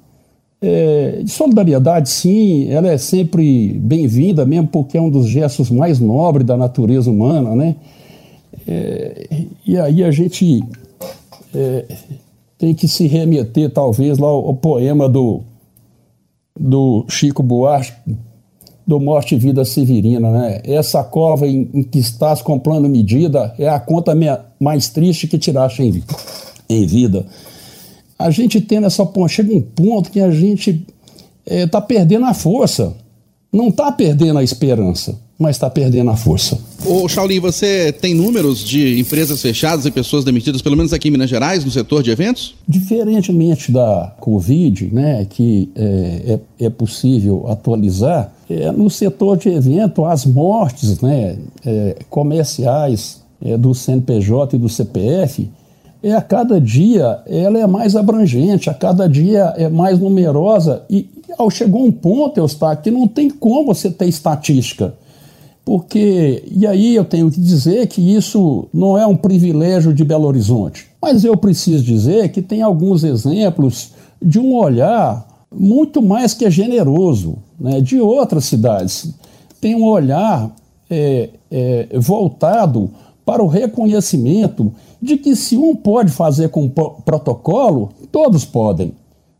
é, 0.62 1.20
de 1.24 1.30
solidariedade, 1.32 2.08
sim, 2.10 2.70
ela 2.70 2.86
é 2.86 2.96
sempre 2.96 3.72
bem-vinda, 3.72 4.46
mesmo 4.46 4.68
porque 4.68 4.96
é 4.96 5.00
um 5.00 5.10
dos 5.10 5.26
gestos 5.26 5.68
mais 5.68 5.98
nobres 5.98 6.46
da 6.46 6.56
natureza 6.56 7.10
humana, 7.10 7.56
né? 7.56 7.74
É, 8.68 9.26
e 9.66 9.76
aí 9.76 10.04
a 10.04 10.12
gente 10.12 10.62
é, 11.52 11.84
tem 12.58 12.74
que 12.74 12.88
se 12.88 13.06
remeter, 13.06 13.70
talvez, 13.70 14.18
lá 14.18 14.28
ao, 14.28 14.54
poema 14.54 15.08
do, 15.08 15.42
do 16.58 17.06
Chico 17.08 17.42
Buarque, 17.42 17.92
do 18.86 18.98
Morte 18.98 19.34
e 19.34 19.38
Vida 19.38 19.64
Severina, 19.64 20.30
né? 20.30 20.60
Essa 20.64 21.04
cova 21.04 21.46
em, 21.46 21.70
em 21.72 21.82
que 21.82 21.98
estás 21.98 22.42
comprando 22.42 22.88
medida 22.88 23.54
é 23.58 23.68
a 23.68 23.78
conta 23.78 24.12
mais 24.58 24.88
triste 24.88 25.28
que 25.28 25.38
tiraste 25.38 25.82
em, 25.82 26.02
em 26.68 26.86
vida 26.86 27.26
a 28.18 28.30
gente 28.30 28.60
tendo 28.60 28.86
essa 28.86 29.06
ponte, 29.06 29.34
chega 29.34 29.54
um 29.54 29.60
ponto 29.60 30.10
que 30.10 30.20
a 30.20 30.30
gente 30.30 30.84
está 31.46 31.78
eh, 31.78 31.82
é, 31.82 31.86
perdendo 31.86 32.26
a 32.26 32.34
força. 32.34 32.94
Não 33.52 33.68
está 33.68 33.90
perdendo 33.90 34.38
a 34.38 34.44
esperança, 34.44 35.18
mas 35.38 35.56
está 35.56 35.70
perdendo 35.70 36.10
a 36.10 36.16
força. 36.16 36.58
Ô, 36.84 37.08
Shaolin, 37.08 37.40
você 37.40 37.92
tem 37.92 38.14
números 38.14 38.58
de 38.58 38.98
empresas 38.98 39.40
fechadas 39.40 39.86
e 39.86 39.90
pessoas 39.90 40.24
demitidas, 40.24 40.60
pelo 40.60 40.76
menos 40.76 40.92
aqui 40.92 41.08
em 41.08 41.10
Minas 41.10 41.30
Gerais, 41.30 41.64
no 41.64 41.70
setor 41.70 42.02
de 42.02 42.10
eventos? 42.10 42.54
Diferentemente 42.68 43.72
da 43.72 44.14
Covid, 44.20 44.92
né, 44.92 45.26
que 45.28 45.70
é, 45.74 46.40
é, 46.60 46.66
é 46.66 46.70
possível 46.70 47.46
atualizar, 47.48 48.32
é, 48.50 48.70
no 48.72 48.90
setor 48.90 49.36
de 49.36 49.48
evento, 49.48 50.04
as 50.04 50.26
mortes 50.26 51.00
né, 51.00 51.38
é, 51.64 51.96
comerciais 52.10 53.22
é, 53.40 53.56
do 53.56 53.74
CNPJ 53.74 54.56
e 54.56 54.58
do 54.58 54.68
CPF, 54.68 55.48
é, 56.02 56.12
a 56.12 56.22
cada 56.22 56.60
dia 56.60 57.20
ela 57.26 57.58
é 57.58 57.66
mais 57.66 57.96
abrangente, 57.96 58.70
a 58.70 58.74
cada 58.74 59.08
dia 59.08 59.52
é 59.56 59.68
mais 59.68 59.98
numerosa 59.98 60.82
e 60.88 61.08
chegou 61.50 61.84
um 61.84 61.92
ponto, 61.92 62.38
Eustáquio, 62.38 62.84
que 62.84 62.90
não 62.90 63.06
tem 63.06 63.30
como 63.30 63.74
você 63.74 63.90
ter 63.90 64.06
estatística. 64.06 64.94
Porque, 65.64 66.44
e 66.50 66.66
aí 66.66 66.94
eu 66.94 67.04
tenho 67.04 67.30
que 67.30 67.38
dizer 67.38 67.86
que 67.88 68.00
isso 68.00 68.66
não 68.72 68.96
é 68.96 69.06
um 69.06 69.16
privilégio 69.16 69.92
de 69.92 70.02
Belo 70.02 70.26
Horizonte, 70.26 70.86
mas 71.00 71.24
eu 71.24 71.36
preciso 71.36 71.84
dizer 71.84 72.30
que 72.30 72.40
tem 72.40 72.62
alguns 72.62 73.04
exemplos 73.04 73.92
de 74.20 74.38
um 74.38 74.54
olhar 74.54 75.26
muito 75.54 76.00
mais 76.00 76.32
que 76.32 76.50
generoso 76.50 77.36
né, 77.60 77.80
de 77.80 78.00
outras 78.00 78.46
cidades. 78.46 79.12
Tem 79.60 79.74
um 79.74 79.84
olhar 79.84 80.50
é, 80.88 81.30
é, 81.50 81.88
voltado 81.98 82.90
para 83.24 83.42
o 83.42 83.46
reconhecimento 83.46 84.72
de 85.02 85.18
que 85.18 85.36
se 85.36 85.56
um 85.56 85.76
pode 85.76 86.10
fazer 86.10 86.48
com 86.48 86.68
protocolo, 86.68 87.90
todos 88.10 88.44
podem. 88.44 88.94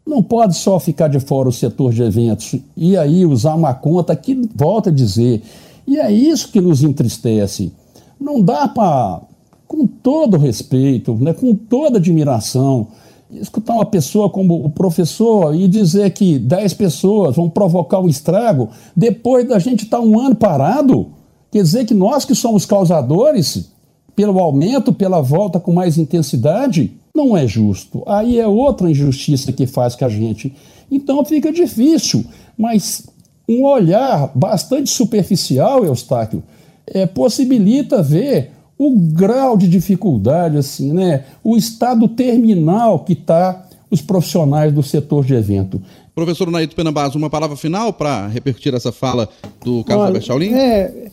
Não 0.08 0.22
pode 0.22 0.56
só 0.56 0.80
ficar 0.80 1.08
de 1.08 1.20
fora 1.20 1.50
o 1.50 1.52
setor 1.52 1.92
de 1.92 2.02
eventos 2.02 2.58
e 2.74 2.96
aí 2.96 3.26
usar 3.26 3.54
uma 3.54 3.74
conta 3.74 4.16
que, 4.16 4.40
volta 4.56 4.88
a 4.88 4.92
dizer, 4.92 5.42
e 5.86 5.98
é 5.98 6.10
isso 6.10 6.50
que 6.50 6.62
nos 6.62 6.82
entristece. 6.82 7.70
Não 8.18 8.40
dá 8.40 8.66
para, 8.66 9.20
com 9.66 9.86
todo 9.86 10.38
respeito, 10.38 11.14
né, 11.16 11.34
com 11.34 11.54
toda 11.54 11.98
admiração, 11.98 12.86
escutar 13.30 13.74
uma 13.74 13.84
pessoa 13.84 14.30
como 14.30 14.64
o 14.64 14.70
professor 14.70 15.54
e 15.54 15.68
dizer 15.68 16.08
que 16.12 16.38
10 16.38 16.72
pessoas 16.72 17.36
vão 17.36 17.50
provocar 17.50 18.00
um 18.00 18.08
estrago 18.08 18.70
depois 18.96 19.46
da 19.46 19.58
gente 19.58 19.84
estar 19.84 19.98
tá 19.98 20.02
um 20.02 20.18
ano 20.18 20.34
parado. 20.34 21.08
Quer 21.50 21.62
dizer 21.62 21.84
que 21.84 21.92
nós 21.92 22.24
que 22.24 22.34
somos 22.34 22.64
causadores, 22.64 23.70
pelo 24.16 24.38
aumento, 24.38 24.90
pela 24.90 25.20
volta 25.20 25.60
com 25.60 25.70
mais 25.70 25.98
intensidade, 25.98 26.94
não 27.18 27.36
é 27.36 27.46
justo. 27.46 28.02
Aí 28.06 28.38
é 28.38 28.46
outra 28.46 28.88
injustiça 28.88 29.52
que 29.52 29.66
faz 29.66 29.96
com 29.96 30.04
a 30.04 30.08
gente. 30.08 30.54
Então 30.90 31.24
fica 31.24 31.52
difícil, 31.52 32.24
mas 32.56 33.06
um 33.48 33.64
olhar 33.64 34.30
bastante 34.34 34.88
superficial, 34.88 35.84
Eustáquio, 35.84 36.42
é, 36.86 37.06
possibilita 37.06 38.02
ver 38.02 38.52
o 38.78 38.94
grau 38.96 39.56
de 39.56 39.66
dificuldade, 39.66 40.56
assim, 40.56 40.92
né? 40.92 41.24
o 41.42 41.56
estado 41.56 42.06
terminal 42.06 43.00
que 43.00 43.14
está 43.14 43.66
os 43.90 44.00
profissionais 44.00 44.72
do 44.72 44.82
setor 44.82 45.24
de 45.24 45.34
evento. 45.34 45.82
Professor 46.14 46.50
Naito 46.50 46.76
Penambaz, 46.76 47.14
uma 47.14 47.30
palavra 47.30 47.56
final 47.56 47.92
para 47.92 48.28
repercutir 48.28 48.74
essa 48.74 48.92
fala 48.92 49.28
do 49.64 49.82
Carlos 49.84 50.02
Olha, 50.02 50.08
Alberto 50.08 50.26
Chaulin? 50.26 50.52
É, 50.52 51.10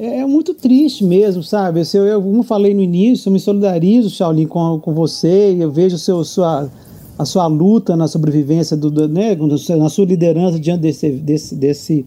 é 0.00 0.24
muito 0.24 0.54
triste 0.54 1.04
mesmo, 1.04 1.42
sabe? 1.42 1.82
Eu, 1.92 2.06
eu, 2.06 2.22
como 2.22 2.42
falei 2.42 2.72
no 2.72 2.80
início, 2.80 3.28
eu 3.28 3.32
me 3.34 3.38
solidarizo, 3.38 4.08
Shaolin, 4.08 4.46
com, 4.46 4.80
com 4.80 4.94
você, 4.94 5.54
eu 5.58 5.70
vejo 5.70 5.98
seu, 5.98 6.24
sua, 6.24 6.70
a 7.18 7.24
sua 7.26 7.46
luta 7.46 7.94
na 7.94 8.08
sobrevivência, 8.08 8.74
do, 8.74 8.90
do, 8.90 9.06
né, 9.06 9.36
na 9.76 9.88
sua 9.90 10.06
liderança 10.06 10.58
diante 10.58 10.80
desse, 10.80 11.10
desse, 11.10 11.54
desse, 11.54 12.06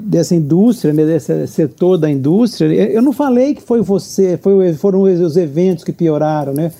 dessa 0.00 0.36
indústria, 0.36 0.92
né, 0.92 1.04
desse 1.04 1.46
setor 1.48 1.98
da 1.98 2.08
indústria. 2.08 2.72
Eu 2.72 3.02
não 3.02 3.12
falei 3.12 3.52
que 3.52 3.62
foi 3.62 3.80
você, 3.80 4.36
foi, 4.36 4.72
foram 4.74 5.02
os 5.02 5.36
eventos 5.36 5.82
que 5.82 5.92
pioraram, 5.92 6.52
né? 6.52 6.70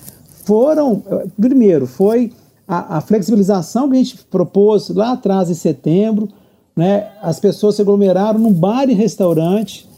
Foram, 0.45 1.03
primeiro, 1.39 1.85
foi 1.85 2.31
a, 2.65 2.97
a 2.97 3.01
flexibilização 3.01 3.89
que 3.89 3.95
a 3.95 3.97
gente 3.97 4.17
propôs 4.31 4.87
lá 4.89 5.11
atrás 5.11 5.49
em 5.49 5.53
setembro, 5.53 6.29
né? 6.77 7.07
As 7.21 7.41
pessoas 7.41 7.75
se 7.75 7.81
aglomeraram 7.81 8.39
num 8.39 8.53
bar 8.53 8.89
e 8.89 8.93
restaurante, 8.93 9.88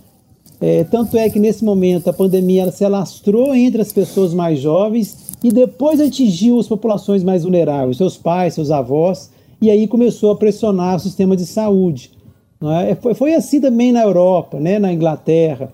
é, 0.61 0.83
tanto 0.83 1.17
é 1.17 1.27
que 1.27 1.39
nesse 1.39 1.65
momento 1.65 2.07
a 2.07 2.13
pandemia 2.13 2.61
ela 2.61 2.71
se 2.71 2.85
alastrou 2.85 3.55
entre 3.55 3.81
as 3.81 3.91
pessoas 3.91 4.31
mais 4.31 4.59
jovens 4.59 5.31
e 5.43 5.51
depois 5.51 5.99
atingiu 5.99 6.59
as 6.59 6.67
populações 6.67 7.23
mais 7.23 7.41
vulneráveis, 7.41 7.97
seus 7.97 8.15
pais, 8.15 8.53
seus 8.53 8.69
avós, 8.69 9.31
e 9.59 9.71
aí 9.71 9.87
começou 9.87 10.31
a 10.31 10.35
pressionar 10.35 10.97
o 10.97 10.99
sistema 10.99 11.35
de 11.35 11.47
saúde. 11.47 12.11
É? 12.87 12.93
Foi, 12.93 13.15
foi, 13.15 13.33
assim 13.33 13.59
também 13.59 13.91
na 13.91 14.03
Europa, 14.03 14.59
né? 14.59 14.77
na 14.77 14.93
Inglaterra, 14.93 15.73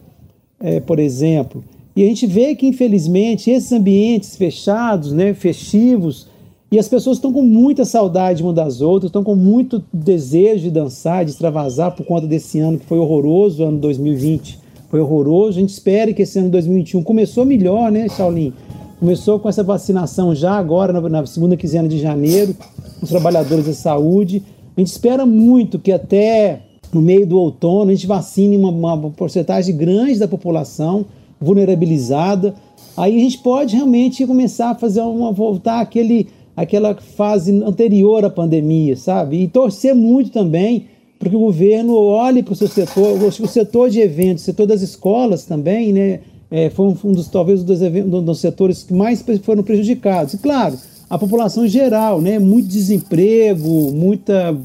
é, 0.57 0.79
por 0.79 0.99
exemplo. 0.99 1.61
E 1.93 2.01
a 2.01 2.05
gente 2.05 2.25
vê 2.25 2.55
que, 2.55 2.65
infelizmente, 2.65 3.51
esses 3.51 3.73
ambientes 3.73 4.37
fechados, 4.37 5.11
né, 5.11 5.33
festivos, 5.33 6.27
e 6.71 6.79
as 6.79 6.87
pessoas 6.87 7.17
estão 7.17 7.33
com 7.33 7.41
muita 7.41 7.83
saudade 7.83 8.41
uma 8.41 8.53
das 8.53 8.79
outras, 8.79 9.09
estão 9.09 9.23
com 9.23 9.35
muito 9.35 9.83
desejo 9.91 10.63
de 10.63 10.71
dançar, 10.71 11.25
de 11.25 11.31
extravasar 11.31 11.93
por 11.93 12.05
conta 12.05 12.25
desse 12.25 12.59
ano 12.59 12.79
que 12.79 12.85
foi 12.85 12.99
horroroso, 12.99 13.63
ano 13.63 13.79
2020 13.79 14.66
foi 14.89 14.99
horroroso. 14.99 15.57
A 15.57 15.61
gente 15.61 15.69
espera 15.69 16.13
que 16.13 16.21
esse 16.21 16.39
ano 16.39 16.49
2021 16.49 17.03
começou 17.03 17.45
melhor, 17.45 17.91
né, 17.91 18.07
Shaolin? 18.09 18.53
Começou 18.99 19.39
com 19.39 19.47
essa 19.47 19.63
vacinação 19.63 20.33
já 20.33 20.53
agora, 20.53 20.99
na, 21.07 21.25
segunda 21.25 21.55
quinzena 21.55 21.87
de 21.87 21.99
janeiro, 21.99 22.55
os 23.01 23.09
trabalhadores 23.09 23.65
da 23.65 23.73
saúde. 23.73 24.41
A 24.75 24.79
gente 24.79 24.87
espera 24.87 25.25
muito 25.25 25.77
que 25.77 25.91
até 25.91 26.61
no 26.91 27.01
meio 27.01 27.27
do 27.27 27.37
outono 27.37 27.91
a 27.91 27.93
gente 27.93 28.07
vacine 28.07 28.57
uma, 28.57 28.69
uma 28.69 29.09
porcentagem 29.11 29.75
grande 29.75 30.17
da 30.17 30.27
população 30.27 31.05
vulnerabilizada. 31.39 32.55
Aí 32.95 33.15
a 33.15 33.19
gente 33.19 33.37
pode 33.37 33.75
realmente 33.75 34.25
começar 34.25 34.71
a 34.71 34.75
fazer 34.75 35.01
uma 35.01 35.31
voltar 35.31 35.79
aquele 35.79 36.27
aquela 36.55 36.95
fase 36.95 37.51
anterior 37.63 38.25
à 38.25 38.31
pandemia, 38.31 38.97
sabe? 38.97 39.43
E 39.43 39.47
torcer 39.47 39.93
muito 39.93 40.31
também 40.31 40.87
para 41.17 41.29
que 41.29 41.35
o 41.35 41.39
governo 41.39 41.95
olhe 41.95 42.43
para 42.43 42.53
o 42.53 42.55
seu 42.55 42.67
setor, 42.67 43.21
o 43.23 43.47
setor 43.47 43.89
de 43.89 43.99
eventos, 43.99 44.43
o 44.43 44.45
setor 44.45 44.67
das 44.67 44.81
escolas 44.81 45.45
também, 45.45 45.91
né? 45.91 46.19
é, 46.49 46.69
foi 46.69 46.87
um, 47.03 47.11
dos 47.11 47.27
talvez 47.27 47.61
um 47.61 47.65
dos, 47.65 48.23
dos 48.23 48.39
setores 48.39 48.83
que 48.83 48.93
mais 48.93 49.23
foram 49.43 49.63
prejudicados. 49.63 50.33
E 50.33 50.37
claro, 50.37 50.77
a 51.09 51.17
população 51.17 51.67
geral, 51.67 52.21
né? 52.21 52.39
Muito 52.39 52.67
desemprego, 52.67 53.91
muita 53.91 54.57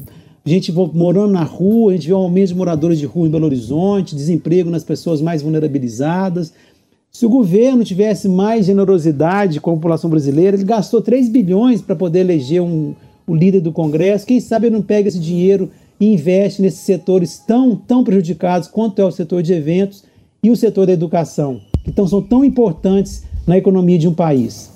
gente 0.45 0.71
morando 0.71 1.31
na 1.31 1.43
rua, 1.43 1.91
a 1.91 1.95
gente 1.95 2.07
vê 2.07 2.13
um 2.13 2.17
aumento 2.17 2.49
de 2.49 2.55
moradores 2.55 2.99
de 2.99 3.05
rua 3.05 3.27
em 3.27 3.31
Belo 3.31 3.45
Horizonte, 3.45 4.15
desemprego 4.15 4.69
nas 4.69 4.83
pessoas 4.83 5.21
mais 5.21 5.41
vulnerabilizadas. 5.41 6.53
Se 7.11 7.25
o 7.25 7.29
governo 7.29 7.83
tivesse 7.83 8.27
mais 8.27 8.65
generosidade 8.65 9.61
com 9.61 9.71
a 9.71 9.75
população 9.75 10.09
brasileira, 10.09 10.57
ele 10.57 10.65
gastou 10.65 11.01
3 11.01 11.29
bilhões 11.29 11.81
para 11.81 11.95
poder 11.95 12.21
eleger 12.21 12.61
um, 12.61 12.95
o 13.27 13.35
líder 13.35 13.61
do 13.61 13.71
Congresso. 13.71 14.25
Quem 14.25 14.39
sabe 14.39 14.67
ele 14.67 14.75
não 14.75 14.81
pega 14.81 15.07
esse 15.07 15.19
dinheiro 15.19 15.69
e 15.99 16.13
investe 16.13 16.61
nesses 16.61 16.81
setores 16.81 17.37
tão, 17.37 17.75
tão 17.75 18.03
prejudicados 18.03 18.67
quanto 18.67 18.99
é 18.99 19.05
o 19.05 19.11
setor 19.11 19.43
de 19.43 19.53
eventos 19.53 20.03
e 20.41 20.51
o 20.51 20.55
setor 20.55 20.87
da 20.87 20.93
educação 20.93 21.61
que 21.83 21.91
tão, 21.91 22.07
são 22.07 22.21
tão 22.21 22.43
importantes 22.43 23.23
na 23.45 23.57
economia 23.57 23.99
de 23.99 24.07
um 24.07 24.13
país. 24.13 24.72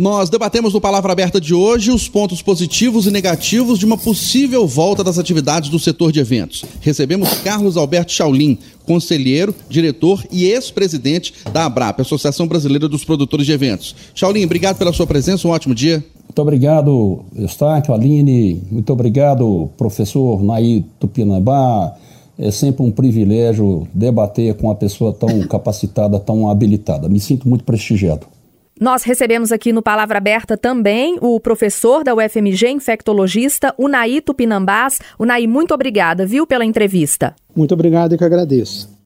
Nós 0.00 0.30
debatemos 0.30 0.72
no 0.72 0.80
Palavra 0.80 1.12
Aberta 1.12 1.38
de 1.38 1.52
hoje 1.52 1.90
os 1.90 2.08
pontos 2.08 2.40
positivos 2.40 3.06
e 3.06 3.10
negativos 3.10 3.78
de 3.78 3.84
uma 3.84 3.98
possível 3.98 4.66
volta 4.66 5.04
das 5.04 5.18
atividades 5.18 5.68
do 5.68 5.78
setor 5.78 6.10
de 6.10 6.18
eventos. 6.18 6.64
Recebemos 6.80 7.34
Carlos 7.42 7.76
Alberto 7.76 8.10
Chaulin, 8.10 8.56
conselheiro, 8.86 9.54
diretor 9.68 10.24
e 10.32 10.46
ex-presidente 10.46 11.34
da 11.52 11.66
ABRAP, 11.66 12.00
Associação 12.00 12.46
Brasileira 12.46 12.88
dos 12.88 13.04
Produtores 13.04 13.44
de 13.44 13.52
Eventos. 13.52 13.94
Chaulin, 14.14 14.42
obrigado 14.42 14.78
pela 14.78 14.90
sua 14.90 15.06
presença, 15.06 15.46
um 15.46 15.50
ótimo 15.50 15.74
dia. 15.74 16.02
Muito 16.24 16.40
obrigado, 16.40 17.20
Eustáquio, 17.36 17.92
Aline, 17.92 18.62
muito 18.70 18.90
obrigado, 18.94 19.68
professor 19.76 20.42
Naí 20.42 20.82
Tupinambá, 20.98 21.94
é 22.38 22.50
sempre 22.50 22.82
um 22.82 22.90
privilégio 22.90 23.86
debater 23.92 24.54
com 24.54 24.68
uma 24.68 24.74
pessoa 24.74 25.12
tão 25.12 25.42
capacitada, 25.42 26.18
tão 26.18 26.48
habilitada. 26.48 27.06
Me 27.06 27.20
sinto 27.20 27.46
muito 27.46 27.64
prestigiado. 27.64 28.39
Nós 28.80 29.02
recebemos 29.02 29.52
aqui 29.52 29.74
no 29.74 29.82
Palavra 29.82 30.16
Aberta 30.16 30.56
também 30.56 31.18
o 31.20 31.38
professor 31.38 32.02
da 32.02 32.14
UFMG, 32.14 32.70
infectologista, 32.70 33.74
Unai 33.76 34.22
Tupinambás. 34.22 34.98
Unai, 35.18 35.46
muito 35.46 35.74
obrigada, 35.74 36.24
viu, 36.24 36.46
pela 36.46 36.64
entrevista. 36.64 37.36
Muito 37.54 37.74
obrigado 37.74 38.14
e 38.14 38.18
que 38.18 38.24
agradeço. 38.24 38.99